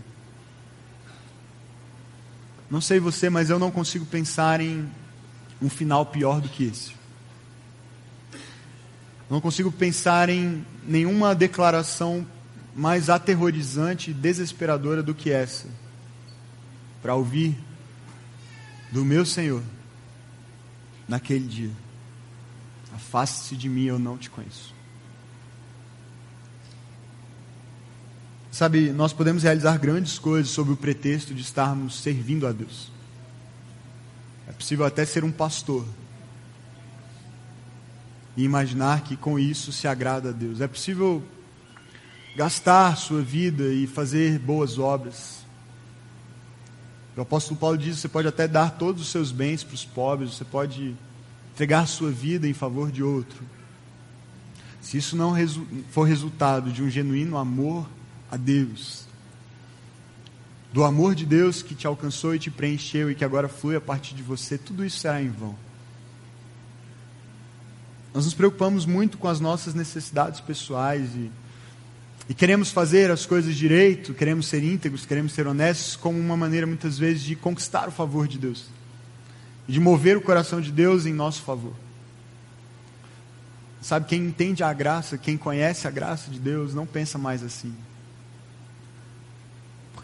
Não 2.71 2.81
sei 2.81 2.99
você, 2.99 3.29
mas 3.29 3.51
eu 3.51 3.59
não 3.59 3.69
consigo 3.69 4.05
pensar 4.07 4.59
em 4.59 4.89
um 5.65 5.69
final 5.69 6.05
pior 6.05 6.39
do 6.39 6.47
que 6.47 6.65
esse. 6.65 6.93
Não 9.27 9.41
consigo 9.41 9.71
pensar 9.71 10.29
em 10.29 10.63
nenhuma 10.85 11.33
declaração 11.33 12.25
mais 12.75 13.09
aterrorizante 13.09 14.11
e 14.11 14.13
desesperadora 14.13 15.01
do 15.01 15.15
que 15.15 15.31
essa. 15.31 15.67
Para 17.01 17.15
ouvir 17.15 17.57
do 18.91 19.03
meu 19.03 19.25
Senhor 19.25 19.63
naquele 21.07 21.47
dia: 21.47 21.71
Afaste-se 22.93 23.55
de 23.55 23.67
mim, 23.67 23.85
eu 23.85 23.97
não 23.97 24.17
te 24.17 24.29
conheço. 24.29 24.73
Sabe, 28.51 28.91
nós 28.91 29.11
podemos 29.11 29.41
realizar 29.41 29.77
grandes 29.79 30.19
coisas 30.19 30.51
sob 30.51 30.71
o 30.71 30.77
pretexto 30.77 31.33
de 31.33 31.41
estarmos 31.41 31.99
servindo 31.99 32.45
a 32.45 32.51
Deus. 32.51 32.94
É 34.47 34.51
possível 34.51 34.85
até 34.85 35.05
ser 35.05 35.23
um 35.23 35.31
pastor 35.31 35.85
e 38.37 38.43
imaginar 38.43 39.01
que 39.01 39.15
com 39.15 39.39
isso 39.39 39.71
se 39.71 39.87
agrada 39.87 40.29
a 40.29 40.31
Deus. 40.31 40.61
É 40.61 40.67
possível 40.67 41.23
gastar 42.35 42.97
sua 42.97 43.21
vida 43.21 43.63
e 43.73 43.87
fazer 43.87 44.37
boas 44.39 44.77
obras. 44.77 45.45
O 47.15 47.21
apóstolo 47.21 47.57
Paulo 47.57 47.77
diz: 47.77 47.97
você 47.97 48.09
pode 48.09 48.27
até 48.27 48.47
dar 48.47 48.71
todos 48.71 49.01
os 49.01 49.07
seus 49.07 49.31
bens 49.31 49.63
para 49.63 49.75
os 49.75 49.85
pobres, 49.85 50.33
você 50.35 50.45
pode 50.45 50.95
entregar 51.53 51.87
sua 51.87 52.11
vida 52.11 52.47
em 52.47 52.53
favor 52.53 52.91
de 52.91 53.01
outro. 53.01 53.43
Se 54.81 54.97
isso 54.97 55.15
não 55.15 55.33
for 55.89 56.03
resultado 56.03 56.71
de 56.71 56.83
um 56.83 56.89
genuíno 56.89 57.37
amor 57.37 57.89
a 58.29 58.37
Deus, 58.37 59.05
do 60.75 60.83
amor 60.83 61.15
de 61.15 61.25
Deus 61.25 61.61
que 61.61 61.73
te 61.73 61.87
alcançou 61.87 62.35
e 62.35 62.39
te 62.39 62.51
preencheu 62.51 63.09
e 63.09 63.15
que 63.15 63.23
agora 63.23 63.47
flui 63.47 63.77
a 63.77 63.81
partir 63.81 64.13
de 64.13 64.21
você, 64.21 64.57
tudo 64.57 64.83
isso 64.83 64.99
será 64.99 65.21
em 65.21 65.29
vão. 65.29 65.55
Nós 68.13 68.25
nos 68.25 68.33
preocupamos 68.33 68.85
muito 68.85 69.17
com 69.17 69.29
as 69.29 69.39
nossas 69.39 69.73
necessidades 69.73 70.41
pessoais 70.41 71.15
e, 71.15 71.31
e 72.27 72.33
queremos 72.33 72.71
fazer 72.71 73.09
as 73.09 73.25
coisas 73.25 73.55
direito, 73.55 74.13
queremos 74.13 74.47
ser 74.47 74.65
íntegros, 74.65 75.05
queremos 75.05 75.31
ser 75.31 75.47
honestos, 75.47 75.95
como 75.95 76.19
uma 76.19 76.35
maneira 76.35 76.67
muitas 76.67 76.97
vezes 76.97 77.23
de 77.23 77.37
conquistar 77.37 77.87
o 77.87 77.91
favor 77.91 78.27
de 78.27 78.37
Deus, 78.37 78.65
de 79.65 79.79
mover 79.79 80.17
o 80.17 80.21
coração 80.21 80.59
de 80.59 80.73
Deus 80.73 81.05
em 81.05 81.13
nosso 81.13 81.41
favor. 81.43 81.73
Sabe, 83.81 84.07
quem 84.07 84.25
entende 84.25 84.61
a 84.61 84.73
graça, 84.73 85.17
quem 85.17 85.37
conhece 85.37 85.87
a 85.87 85.91
graça 85.91 86.29
de 86.29 86.37
Deus, 86.37 86.73
não 86.73 86.85
pensa 86.85 87.17
mais 87.17 87.43
assim. 87.43 87.73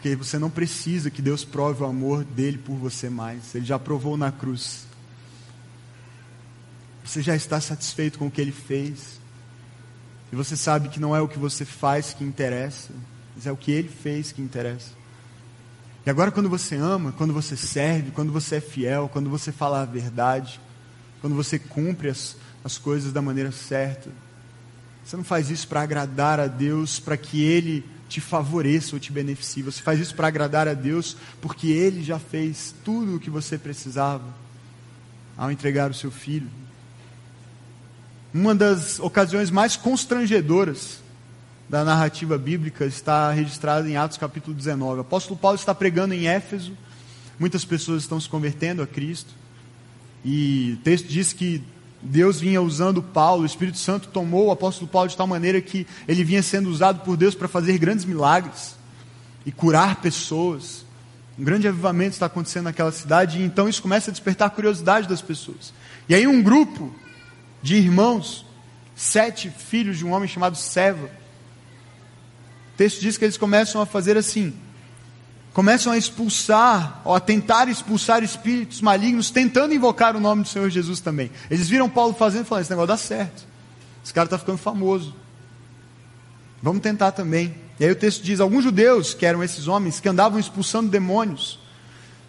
Porque 0.02 0.16
você 0.16 0.36
não 0.36 0.50
precisa 0.50 1.12
que 1.12 1.22
Deus 1.22 1.44
prove 1.44 1.84
o 1.84 1.86
amor 1.86 2.24
dele 2.24 2.58
por 2.58 2.74
você 2.74 3.08
mais. 3.08 3.54
Ele 3.54 3.64
já 3.64 3.78
provou 3.78 4.16
na 4.16 4.32
cruz. 4.32 4.84
Você 7.04 7.22
já 7.22 7.36
está 7.36 7.60
satisfeito 7.60 8.18
com 8.18 8.26
o 8.26 8.30
que 8.30 8.40
ele 8.40 8.50
fez. 8.50 9.20
E 10.32 10.34
você 10.34 10.56
sabe 10.56 10.88
que 10.88 10.98
não 10.98 11.14
é 11.14 11.20
o 11.20 11.28
que 11.28 11.38
você 11.38 11.64
faz 11.64 12.12
que 12.12 12.24
interessa, 12.24 12.92
mas 13.36 13.46
é 13.46 13.52
o 13.52 13.56
que 13.56 13.70
ele 13.70 13.88
fez 13.88 14.32
que 14.32 14.42
interessa. 14.42 14.90
E 16.04 16.10
agora, 16.10 16.32
quando 16.32 16.48
você 16.48 16.74
ama, 16.74 17.12
quando 17.12 17.32
você 17.32 17.56
serve, 17.56 18.10
quando 18.10 18.32
você 18.32 18.56
é 18.56 18.60
fiel, 18.60 19.08
quando 19.08 19.30
você 19.30 19.52
fala 19.52 19.82
a 19.82 19.84
verdade, 19.84 20.60
quando 21.20 21.36
você 21.36 21.60
cumpre 21.60 22.08
as, 22.08 22.36
as 22.64 22.76
coisas 22.76 23.12
da 23.12 23.22
maneira 23.22 23.52
certa, 23.52 24.10
você 25.04 25.16
não 25.16 25.22
faz 25.22 25.48
isso 25.48 25.68
para 25.68 25.82
agradar 25.82 26.40
a 26.40 26.48
Deus, 26.48 26.98
para 26.98 27.16
que 27.16 27.44
Ele 27.44 27.84
te 28.12 28.20
favoreça 28.20 28.94
ou 28.94 29.00
te 29.00 29.10
beneficie. 29.10 29.62
Você 29.62 29.82
faz 29.82 29.98
isso 29.98 30.14
para 30.14 30.28
agradar 30.28 30.68
a 30.68 30.74
Deus, 30.74 31.16
porque 31.40 31.68
Ele 31.68 32.02
já 32.02 32.18
fez 32.18 32.74
tudo 32.84 33.16
o 33.16 33.20
que 33.20 33.30
você 33.30 33.56
precisava 33.56 34.24
ao 35.36 35.50
entregar 35.50 35.90
o 35.90 35.94
seu 35.94 36.10
filho. 36.10 36.48
Uma 38.34 38.54
das 38.54 39.00
ocasiões 39.00 39.50
mais 39.50 39.76
constrangedoras 39.76 41.00
da 41.68 41.84
narrativa 41.84 42.36
bíblica 42.36 42.84
está 42.84 43.30
registrada 43.30 43.88
em 43.88 43.96
Atos 43.96 44.18
capítulo 44.18 44.54
19. 44.54 44.98
O 44.98 45.00
apóstolo 45.00 45.38
Paulo 45.38 45.56
está 45.56 45.74
pregando 45.74 46.12
em 46.12 46.26
Éfeso, 46.26 46.76
muitas 47.38 47.64
pessoas 47.64 48.02
estão 48.02 48.20
se 48.20 48.28
convertendo 48.28 48.82
a 48.82 48.86
Cristo, 48.86 49.32
e 50.24 50.76
o 50.78 50.82
texto 50.82 51.08
diz 51.08 51.32
que 51.32 51.62
Deus 52.02 52.40
vinha 52.40 52.60
usando 52.60 53.00
Paulo, 53.00 53.42
o 53.42 53.46
Espírito 53.46 53.78
Santo 53.78 54.08
tomou 54.08 54.48
o 54.48 54.50
apóstolo 54.50 54.88
Paulo 54.88 55.08
de 55.08 55.16
tal 55.16 55.26
maneira 55.26 55.60
que 55.60 55.86
ele 56.08 56.24
vinha 56.24 56.42
sendo 56.42 56.68
usado 56.68 57.00
por 57.00 57.16
Deus 57.16 57.34
para 57.34 57.46
fazer 57.46 57.78
grandes 57.78 58.04
milagres 58.04 58.76
e 59.46 59.52
curar 59.52 60.00
pessoas. 60.00 60.84
Um 61.38 61.44
grande 61.44 61.68
avivamento 61.68 62.14
está 62.14 62.26
acontecendo 62.26 62.64
naquela 62.64 62.90
cidade, 62.90 63.38
e 63.38 63.42
então 63.44 63.68
isso 63.68 63.80
começa 63.80 64.10
a 64.10 64.12
despertar 64.12 64.48
a 64.48 64.50
curiosidade 64.50 65.08
das 65.08 65.22
pessoas. 65.22 65.72
E 66.08 66.14
aí 66.14 66.26
um 66.26 66.42
grupo 66.42 66.92
de 67.62 67.76
irmãos, 67.76 68.44
sete 68.96 69.48
filhos 69.48 69.96
de 69.96 70.04
um 70.04 70.12
homem 70.12 70.28
chamado 70.28 70.56
Seva, 70.56 71.08
O 72.72 72.76
texto 72.76 73.00
diz 73.00 73.16
que 73.16 73.24
eles 73.24 73.36
começam 73.36 73.80
a 73.80 73.86
fazer 73.86 74.16
assim: 74.16 74.52
começam 75.52 75.92
a 75.92 75.98
expulsar, 75.98 77.02
ou 77.04 77.14
a 77.14 77.20
tentar 77.20 77.68
expulsar 77.68 78.22
espíritos 78.22 78.80
malignos, 78.80 79.30
tentando 79.30 79.74
invocar 79.74 80.16
o 80.16 80.20
nome 80.20 80.42
do 80.42 80.48
Senhor 80.48 80.70
Jesus 80.70 81.00
também. 81.00 81.30
Eles 81.50 81.68
viram 81.68 81.88
Paulo 81.88 82.14
fazendo 82.14 82.44
e 82.44 82.48
falaram: 82.48 82.62
esse 82.62 82.70
negócio 82.70 82.88
dá 82.88 82.96
certo. 82.96 83.46
Esse 84.04 84.12
cara 84.12 84.26
está 84.26 84.38
ficando 84.38 84.58
famoso. 84.58 85.14
Vamos 86.62 86.80
tentar 86.80 87.12
também. 87.12 87.54
E 87.78 87.84
aí 87.84 87.90
o 87.90 87.96
texto 87.96 88.22
diz: 88.22 88.40
alguns 88.40 88.64
judeus, 88.64 89.14
que 89.14 89.26
eram 89.26 89.42
esses 89.42 89.68
homens, 89.68 90.00
que 90.00 90.08
andavam 90.08 90.38
expulsando 90.38 90.88
demônios, 90.88 91.58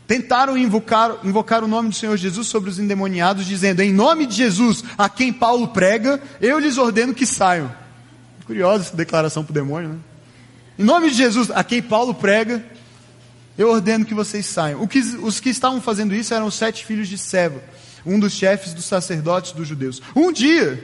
tentaram 0.08 0.58
invocar, 0.58 1.18
invocar 1.24 1.64
o 1.64 1.68
nome 1.68 1.90
do 1.90 1.96
Senhor 1.96 2.18
Jesus 2.18 2.48
sobre 2.48 2.70
os 2.70 2.80
endemoniados, 2.80 3.46
dizendo: 3.46 3.82
Em 3.82 3.94
nome 3.94 4.26
de 4.26 4.36
Jesus, 4.36 4.84
a 4.98 5.08
quem 5.08 5.32
Paulo 5.32 5.70
prega, 5.70 6.22
eu 6.42 6.60
lhes 6.60 6.78
ordeno 6.78 7.14
que 7.14 7.26
saiam. 7.26 7.72
Curiosa 8.46 8.84
essa 8.84 8.98
declaração 8.98 9.44
para 9.44 9.52
o 9.52 9.54
demônio, 9.54 9.90
né? 9.90 10.00
Em 10.78 10.84
nome 10.84 11.10
de 11.10 11.16
Jesus, 11.16 11.52
a 11.52 11.64
quem 11.64 11.82
Paulo 11.82 12.16
prega, 12.16 12.66
eu 13.58 13.70
ordeno 13.70 14.06
que 14.06 14.13
vocês 14.13 14.46
saiam. 14.46 14.86
Que, 14.88 15.00
os 15.00 15.39
que 15.39 15.50
estavam 15.50 15.82
fazendo 15.82 16.16
isso 16.16 16.34
eram 16.34 16.48
os 16.48 16.56
sete 16.56 16.86
filhos 16.86 17.08
de 17.08 17.18
Seva, 17.18 17.63
um 18.06 18.20
dos 18.20 18.34
chefes 18.34 18.74
dos 18.74 18.86
sacerdotes 18.86 19.52
dos 19.52 19.68
judeus. 19.68 20.02
Um 20.16 20.32
dia, 20.32 20.84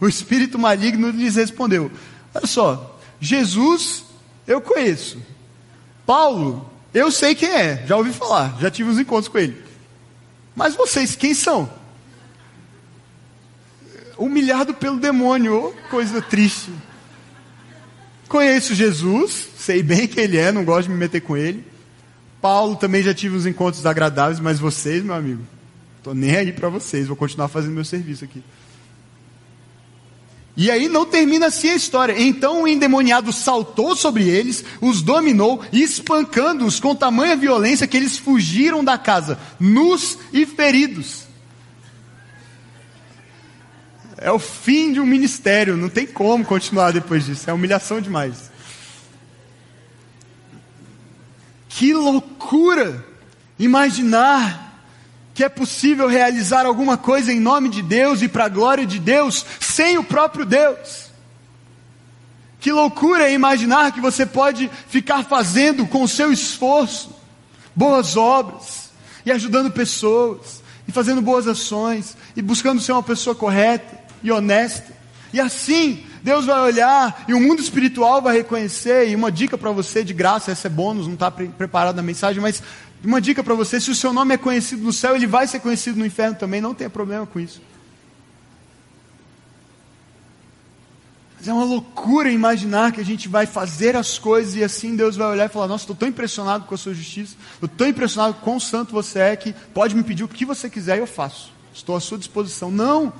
o 0.00 0.08
espírito 0.08 0.58
maligno 0.58 1.10
lhes 1.10 1.36
respondeu: 1.36 1.90
Olha 2.34 2.46
só, 2.46 2.98
Jesus 3.20 4.04
eu 4.46 4.60
conheço. 4.60 5.20
Paulo, 6.06 6.70
eu 6.94 7.10
sei 7.10 7.34
quem 7.34 7.50
é, 7.50 7.84
já 7.86 7.96
ouvi 7.96 8.12
falar, 8.12 8.56
já 8.60 8.70
tive 8.70 8.88
uns 8.88 8.98
encontros 8.98 9.28
com 9.28 9.38
ele. 9.38 9.62
Mas 10.56 10.74
vocês, 10.74 11.14
quem 11.14 11.34
são? 11.34 11.70
Humilhado 14.16 14.74
pelo 14.74 14.98
demônio, 14.98 15.74
coisa 15.90 16.20
triste. 16.22 16.72
Conheço 18.26 18.74
Jesus, 18.74 19.48
sei 19.58 19.82
bem 19.82 20.08
quem 20.08 20.24
ele 20.24 20.38
é, 20.38 20.50
não 20.50 20.64
gosto 20.64 20.84
de 20.84 20.90
me 20.90 20.96
meter 20.96 21.20
com 21.20 21.36
ele. 21.36 21.64
Paulo 22.40 22.76
também 22.76 23.02
já 23.02 23.12
tive 23.12 23.36
uns 23.36 23.46
encontros 23.46 23.84
agradáveis, 23.84 24.40
mas 24.40 24.58
vocês, 24.58 25.02
meu 25.02 25.14
amigo, 25.14 25.42
estou 25.98 26.14
nem 26.14 26.36
aí 26.36 26.52
para 26.52 26.68
vocês, 26.68 27.06
vou 27.06 27.16
continuar 27.16 27.48
fazendo 27.48 27.74
meu 27.74 27.84
serviço 27.84 28.24
aqui. 28.24 28.42
E 30.56 30.72
aí 30.72 30.88
não 30.88 31.06
termina 31.06 31.46
assim 31.46 31.70
a 31.70 31.76
história. 31.76 32.20
Então 32.20 32.62
o 32.64 32.68
endemoniado 32.68 33.32
saltou 33.32 33.94
sobre 33.94 34.28
eles, 34.28 34.64
os 34.80 35.02
dominou, 35.02 35.64
espancando-os 35.72 36.80
com 36.80 36.96
tamanha 36.96 37.36
violência 37.36 37.86
que 37.86 37.96
eles 37.96 38.18
fugiram 38.18 38.82
da 38.82 38.98
casa, 38.98 39.38
nus 39.60 40.18
e 40.32 40.44
feridos. 40.44 41.28
É 44.16 44.32
o 44.32 44.38
fim 44.40 44.92
de 44.92 44.98
um 44.98 45.06
ministério, 45.06 45.76
não 45.76 45.88
tem 45.88 46.04
como 46.04 46.44
continuar 46.44 46.92
depois 46.92 47.24
disso, 47.24 47.48
é 47.48 47.52
humilhação 47.52 48.00
demais. 48.00 48.47
Que 51.78 51.94
loucura 51.94 53.06
imaginar 53.56 54.82
que 55.32 55.44
é 55.44 55.48
possível 55.48 56.08
realizar 56.08 56.66
alguma 56.66 56.96
coisa 56.96 57.32
em 57.32 57.38
nome 57.38 57.68
de 57.68 57.82
Deus 57.82 58.20
e 58.20 58.26
para 58.26 58.46
a 58.46 58.48
glória 58.48 58.84
de 58.84 58.98
Deus 58.98 59.46
sem 59.60 59.96
o 59.96 60.02
próprio 60.02 60.44
Deus. 60.44 61.12
Que 62.58 62.72
loucura 62.72 63.30
imaginar 63.30 63.92
que 63.92 64.00
você 64.00 64.26
pode 64.26 64.68
ficar 64.88 65.22
fazendo 65.22 65.86
com 65.86 66.02
o 66.02 66.08
seu 66.08 66.32
esforço 66.32 67.14
boas 67.76 68.16
obras 68.16 68.90
e 69.24 69.30
ajudando 69.30 69.70
pessoas 69.70 70.64
e 70.88 70.90
fazendo 70.90 71.22
boas 71.22 71.46
ações 71.46 72.16
e 72.34 72.42
buscando 72.42 72.82
ser 72.82 72.90
uma 72.90 73.04
pessoa 73.04 73.36
correta 73.36 74.00
e 74.20 74.32
honesta. 74.32 74.92
E 75.32 75.38
assim, 75.38 76.04
Deus 76.28 76.44
vai 76.44 76.60
olhar 76.60 77.24
e 77.26 77.32
o 77.32 77.40
mundo 77.40 77.62
espiritual 77.62 78.20
vai 78.20 78.36
reconhecer. 78.36 79.08
E 79.08 79.14
uma 79.14 79.32
dica 79.32 79.56
para 79.56 79.70
você 79.70 80.04
de 80.04 80.12
graça, 80.12 80.50
essa 80.50 80.68
é 80.68 80.70
bônus, 80.70 81.06
não 81.06 81.14
está 81.14 81.30
pre 81.30 81.48
preparado 81.48 81.96
na 81.96 82.02
mensagem, 82.02 82.42
mas 82.42 82.62
uma 83.02 83.18
dica 83.18 83.42
para 83.42 83.54
você: 83.54 83.80
se 83.80 83.90
o 83.90 83.94
seu 83.94 84.12
nome 84.12 84.34
é 84.34 84.36
conhecido 84.36 84.82
no 84.82 84.92
céu, 84.92 85.16
ele 85.16 85.26
vai 85.26 85.46
ser 85.46 85.60
conhecido 85.60 85.98
no 85.98 86.04
inferno 86.04 86.36
também, 86.36 86.60
não 86.60 86.74
tenha 86.74 86.90
problema 86.90 87.26
com 87.26 87.40
isso. 87.40 87.62
Mas 91.38 91.48
é 91.48 91.52
uma 91.52 91.64
loucura 91.64 92.30
imaginar 92.30 92.92
que 92.92 93.00
a 93.00 93.04
gente 93.04 93.26
vai 93.26 93.46
fazer 93.46 93.96
as 93.96 94.18
coisas 94.18 94.54
e 94.54 94.62
assim 94.62 94.96
Deus 94.96 95.16
vai 95.16 95.28
olhar 95.28 95.46
e 95.46 95.48
falar: 95.48 95.66
Nossa, 95.66 95.84
estou 95.84 95.96
tão 95.96 96.10
impressionado 96.10 96.66
com 96.66 96.74
a 96.74 96.78
sua 96.78 96.92
justiça, 96.92 97.36
estou 97.54 97.70
tão 97.70 97.88
impressionado 97.88 98.34
com 98.34 98.40
quão 98.40 98.60
santo 98.60 98.92
você 98.92 99.18
é 99.18 99.34
que 99.34 99.54
pode 99.72 99.96
me 99.96 100.02
pedir 100.02 100.24
o 100.24 100.28
que 100.28 100.44
você 100.44 100.68
quiser 100.68 100.96
e 100.96 101.00
eu 101.00 101.06
faço. 101.06 101.50
Estou 101.72 101.96
à 101.96 102.00
sua 102.00 102.18
disposição. 102.18 102.70
Não! 102.70 103.14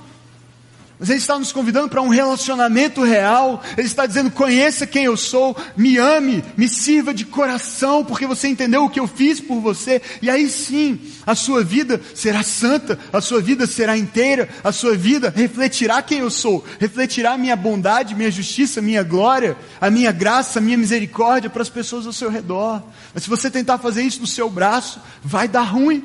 Mas 0.99 1.11
Ele 1.11 1.19
está 1.19 1.39
nos 1.39 1.53
convidando 1.53 1.89
para 1.89 2.03
um 2.03 2.09
relacionamento 2.09 3.05
real. 3.05 3.63
Ele 3.77 3.87
está 3.87 4.05
dizendo: 4.05 4.33
conheça 4.33 4.87
quem 4.87 5.05
eu 5.05 5.17
sou, 5.17 5.57
me 5.77 5.97
ame, 5.97 6.43
me 6.57 6.69
sirva 6.69 7.15
de 7.15 7.25
coração, 7.25 8.05
porque 8.05 8.27
você 8.27 8.49
entendeu 8.49 8.85
o 8.85 8.91
que 8.91 8.99
eu 8.99 9.07
fiz 9.07 9.41
por 9.41 9.61
você. 9.61 10.03
E 10.21 10.29
aí 10.29 10.51
sim, 10.51 10.99
a 11.25 11.37
sua 11.37 11.63
vida 11.63 12.01
será 12.15 12.43
santa, 12.43 12.99
a 13.13 13.21
sua 13.21 13.41
vida 13.41 13.65
será 13.65 13.97
inteira, 13.97 14.49
a 14.65 14.73
sua 14.73 14.97
vida 14.97 15.33
refletirá 15.35 16.03
quem 16.03 16.19
eu 16.19 16.31
sou, 16.31 16.65
refletirá 16.81 17.35
a 17.35 17.39
minha 17.39 17.55
bondade, 17.55 18.17
minha 18.17 18.31
justiça, 18.31 18.83
minha 18.83 19.05
glória, 19.05 19.57
a 19.81 19.89
minha 19.91 20.11
graça, 20.11 20.59
a 20.59 20.63
minha 20.63 20.77
misericórdia 20.77 21.49
para 21.49 21.63
as 21.63 21.69
pessoas 21.69 22.07
ao 22.07 22.13
seu 22.13 22.29
redor. 22.29 22.83
Mas 23.15 23.23
se 23.23 23.31
você 23.31 23.49
tentar 23.49 23.79
fazer 23.79 24.03
isso 24.03 24.21
no 24.21 24.27
seu 24.27 24.51
braço, 24.51 25.01
vai 25.23 25.47
dar 25.47 25.63
ruim, 25.63 26.05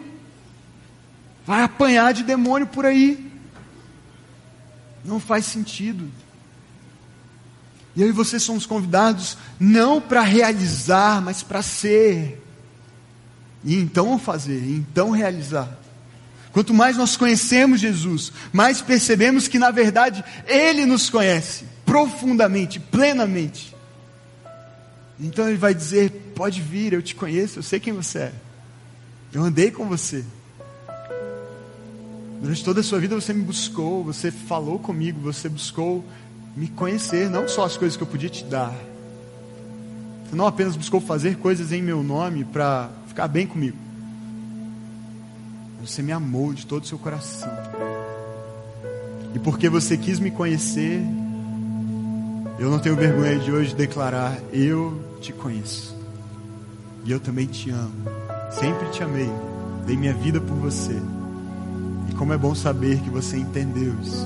vai 1.47 1.63
apanhar 1.63 2.13
de 2.13 2.21
demônio 2.21 2.67
por 2.67 2.85
aí. 2.85 3.32
Não 5.03 5.19
faz 5.19 5.45
sentido. 5.45 6.09
E 7.95 8.01
eu 8.01 8.09
e 8.09 8.11
você 8.11 8.39
somos 8.39 8.65
convidados 8.65 9.37
não 9.59 10.01
para 10.01 10.21
realizar, 10.21 11.21
mas 11.21 11.43
para 11.43 11.61
ser. 11.61 12.41
E 13.63 13.75
então 13.75 14.17
fazer, 14.17 14.59
e 14.59 14.75
então 14.75 15.11
realizar. 15.11 15.79
Quanto 16.51 16.73
mais 16.73 16.97
nós 16.97 17.17
conhecemos 17.17 17.79
Jesus, 17.79 18.31
mais 18.51 18.81
percebemos 18.81 19.47
que 19.47 19.57
na 19.57 19.71
verdade 19.71 20.23
Ele 20.45 20.85
nos 20.85 21.09
conhece 21.09 21.65
profundamente, 21.85 22.79
plenamente. 22.79 23.75
Então 25.19 25.47
Ele 25.47 25.57
vai 25.57 25.73
dizer: 25.73 26.33
pode 26.35 26.61
vir, 26.61 26.93
eu 26.93 27.01
te 27.01 27.15
conheço, 27.15 27.59
eu 27.59 27.63
sei 27.63 27.79
quem 27.79 27.93
você 27.93 28.19
é. 28.19 28.33
Eu 29.31 29.43
andei 29.43 29.71
com 29.71 29.87
você. 29.87 30.23
Durante 32.43 32.61
toda 32.61 32.81
a 32.81 32.83
sua 32.83 32.99
vida 32.99 33.15
você 33.15 33.31
me 33.33 33.41
buscou, 33.41 34.03
você 34.03 34.29
falou 34.29 34.77
comigo, 34.77 35.17
você 35.21 35.47
buscou 35.47 36.03
me 36.57 36.67
conhecer, 36.67 37.29
não 37.29 37.47
só 37.47 37.63
as 37.63 37.77
coisas 37.77 37.95
que 37.95 38.03
eu 38.03 38.07
podia 38.07 38.27
te 38.27 38.43
dar. 38.43 38.75
Você 40.25 40.35
não 40.35 40.45
apenas 40.45 40.75
buscou 40.75 40.99
fazer 40.99 41.37
coisas 41.37 41.71
em 41.71 41.81
meu 41.81 42.03
nome 42.03 42.43
para 42.43 42.89
ficar 43.07 43.29
bem 43.29 43.47
comigo. 43.47 43.77
Você 45.79 46.01
me 46.01 46.11
amou 46.11 46.53
de 46.53 46.65
todo 46.65 46.83
o 46.83 46.85
seu 46.85 46.99
coração. 46.99 47.49
E 49.33 49.39
porque 49.39 49.69
você 49.69 49.95
quis 49.95 50.19
me 50.19 50.29
conhecer, 50.29 51.01
eu 52.59 52.69
não 52.69 52.79
tenho 52.79 52.97
vergonha 52.97 53.39
de 53.39 53.53
hoje 53.53 53.73
declarar: 53.73 54.37
Eu 54.51 55.01
te 55.21 55.31
conheço. 55.31 55.95
E 57.05 57.11
eu 57.13 57.21
também 57.21 57.45
te 57.45 57.69
amo. 57.69 57.93
Sempre 58.51 58.89
te 58.89 59.01
amei. 59.01 59.31
Dei 59.85 59.95
minha 59.95 60.13
vida 60.13 60.41
por 60.41 60.57
você. 60.57 61.01
Como 62.23 62.31
é 62.31 62.37
bom 62.37 62.55
saber 62.55 63.01
que 63.01 63.09
você 63.09 63.35
entendeu 63.35 63.93
isso. 64.01 64.25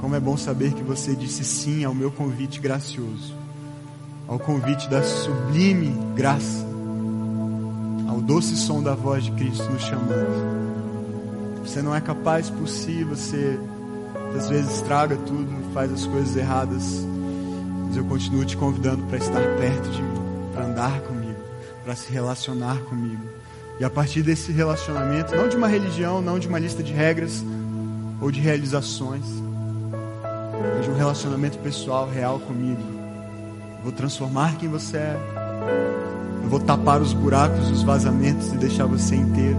Como 0.00 0.14
é 0.14 0.20
bom 0.20 0.36
saber 0.36 0.72
que 0.74 0.82
você 0.84 1.16
disse 1.16 1.42
sim 1.42 1.82
ao 1.82 1.92
meu 1.92 2.12
convite 2.12 2.60
gracioso, 2.60 3.34
ao 4.28 4.38
convite 4.38 4.88
da 4.88 5.02
sublime 5.02 5.92
graça, 6.14 6.64
ao 8.08 8.20
doce 8.20 8.54
som 8.56 8.80
da 8.80 8.94
voz 8.94 9.24
de 9.24 9.32
Cristo 9.32 9.68
nos 9.72 9.82
chamando. 9.82 11.64
Você 11.64 11.82
não 11.82 11.92
é 11.92 12.00
capaz 12.00 12.48
por 12.48 12.68
si, 12.68 13.02
você 13.02 13.58
às 14.36 14.48
vezes 14.48 14.76
estraga 14.76 15.16
tudo, 15.16 15.50
faz 15.74 15.92
as 15.92 16.06
coisas 16.06 16.36
erradas, 16.36 17.04
mas 17.88 17.96
eu 17.96 18.04
continuo 18.04 18.44
te 18.44 18.56
convidando 18.56 19.02
para 19.06 19.18
estar 19.18 19.42
perto 19.58 19.90
de 19.90 20.00
mim, 20.00 20.20
para 20.54 20.64
andar 20.64 21.00
comigo, 21.00 21.40
para 21.82 21.96
se 21.96 22.12
relacionar 22.12 22.78
comigo 22.82 23.29
e 23.80 23.84
a 23.84 23.88
partir 23.88 24.22
desse 24.22 24.52
relacionamento, 24.52 25.34
não 25.34 25.48
de 25.48 25.56
uma 25.56 25.66
religião, 25.66 26.20
não 26.20 26.38
de 26.38 26.46
uma 26.46 26.58
lista 26.58 26.82
de 26.82 26.92
regras 26.92 27.42
ou 28.20 28.30
de 28.30 28.38
realizações, 28.38 29.24
mas 30.76 30.84
de 30.84 30.90
um 30.90 30.94
relacionamento 30.94 31.58
pessoal, 31.60 32.06
real 32.06 32.38
comigo. 32.40 32.82
Eu 33.78 33.84
vou 33.84 33.92
transformar 33.92 34.58
quem 34.58 34.68
você 34.68 34.98
é. 34.98 35.16
Eu 36.42 36.50
vou 36.50 36.60
tapar 36.60 37.00
os 37.00 37.14
buracos, 37.14 37.70
os 37.70 37.82
vazamentos 37.82 38.52
e 38.52 38.58
deixar 38.58 38.84
você 38.84 39.16
inteiro. 39.16 39.58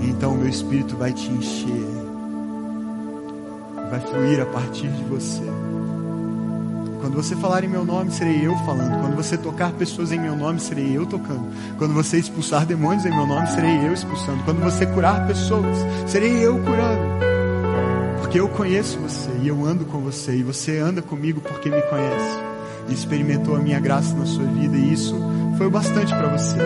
E 0.00 0.08
então 0.08 0.32
o 0.32 0.38
meu 0.38 0.48
espírito 0.48 0.96
vai 0.96 1.12
te 1.12 1.28
encher. 1.30 1.86
Vai 3.90 4.00
fluir 4.00 4.40
a 4.40 4.46
partir 4.46 4.88
de 4.88 5.04
você. 5.04 5.67
Quando 7.00 7.14
você 7.14 7.36
falar 7.36 7.64
em 7.64 7.68
meu 7.68 7.84
nome, 7.84 8.10
serei 8.10 8.46
eu 8.46 8.56
falando. 8.58 9.00
Quando 9.00 9.16
você 9.16 9.36
tocar 9.36 9.72
pessoas 9.72 10.10
em 10.12 10.18
meu 10.18 10.34
nome, 10.36 10.58
serei 10.58 10.96
eu 10.96 11.06
tocando. 11.06 11.46
Quando 11.78 11.94
você 11.94 12.18
expulsar 12.18 12.66
demônios 12.66 13.06
em 13.06 13.10
meu 13.10 13.26
nome, 13.26 13.46
serei 13.46 13.86
eu 13.86 13.92
expulsando. 13.92 14.42
Quando 14.44 14.60
você 14.60 14.84
curar 14.86 15.26
pessoas, 15.26 15.76
serei 16.06 16.44
eu 16.44 16.58
curando. 16.58 17.18
Porque 18.20 18.40
eu 18.40 18.48
conheço 18.48 18.98
você 18.98 19.30
e 19.42 19.48
eu 19.48 19.64
ando 19.64 19.84
com 19.84 20.00
você 20.00 20.36
e 20.36 20.42
você 20.42 20.78
anda 20.78 21.00
comigo 21.00 21.40
porque 21.40 21.70
me 21.70 21.80
conhece. 21.82 22.38
e 22.88 22.94
experimentou 22.94 23.54
a 23.54 23.58
minha 23.58 23.78
graça 23.78 24.14
na 24.16 24.24
sua 24.26 24.44
vida 24.44 24.76
e 24.76 24.92
isso 24.92 25.14
foi 25.56 25.66
o 25.66 25.70
bastante 25.70 26.14
para 26.14 26.28
você. 26.28 26.56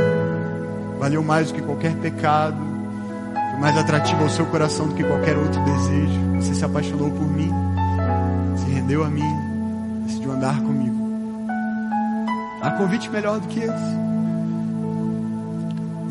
Valeu 0.98 1.22
mais 1.22 1.48
do 1.48 1.54
que 1.54 1.62
qualquer 1.62 1.94
pecado, 1.96 2.56
foi 3.50 3.60
mais 3.60 3.76
atrativo 3.76 4.22
ao 4.22 4.30
seu 4.30 4.46
coração 4.46 4.86
do 4.88 4.94
que 4.94 5.02
qualquer 5.02 5.36
outro 5.36 5.60
desejo. 5.64 6.20
Você 6.36 6.54
se 6.54 6.64
apaixonou 6.64 7.10
por 7.10 7.28
mim, 7.28 7.50
se 8.56 8.70
rendeu 8.70 9.02
a 9.04 9.08
mim, 9.08 9.41
decidiu 10.12 10.32
andar 10.32 10.60
comigo. 10.60 10.92
Há 12.60 12.70
convite 12.72 13.08
melhor 13.08 13.40
do 13.40 13.48
que 13.48 13.60
esse. 13.60 13.96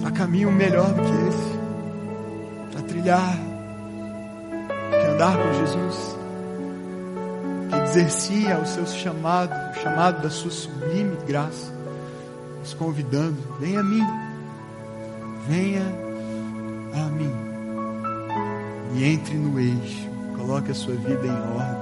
Há 0.06 0.12
caminho 0.12 0.52
melhor 0.52 0.88
do 0.88 1.02
que 1.02 1.28
esse. 1.28 1.52
Para 2.72 2.82
trilhar, 2.88 3.38
que 4.90 5.08
andar 5.14 5.38
com 5.38 5.54
Jesus 5.54 6.18
exercia 7.84 8.58
o 8.58 8.66
seu 8.66 8.86
chamado, 8.88 9.54
o 9.72 9.82
chamado 9.82 10.22
da 10.22 10.30
sua 10.30 10.52
sublime 10.52 11.16
graça, 11.28 11.72
nos 12.60 12.74
convidando: 12.74 13.38
venha 13.60 13.82
a 13.82 13.84
mim, 13.84 14.08
venha 15.48 15.84
a 16.94 17.06
mim, 17.12 17.34
e 18.96 19.04
entre 19.06 19.36
no 19.36 19.60
eixo, 19.60 20.10
coloque 20.38 20.72
a 20.72 20.76
sua 20.76 20.96
vida 20.96 21.28
em 21.28 21.58
ordem, 21.58 21.81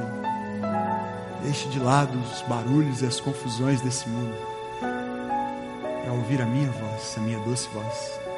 deixe 1.42 1.68
de 1.70 1.80
lado 1.80 2.18
os 2.20 2.42
barulhos 2.44 3.02
e 3.02 3.06
as 3.06 3.20
confusões 3.20 3.82
desse 3.82 4.08
mundo, 4.10 4.36
para 4.80 6.14
ouvir 6.14 6.42
a 6.42 6.46
minha 6.46 6.70
voz, 6.70 7.16
a 7.18 7.22
minha 7.22 7.40
doce 7.40 7.68
voz. 7.70 8.29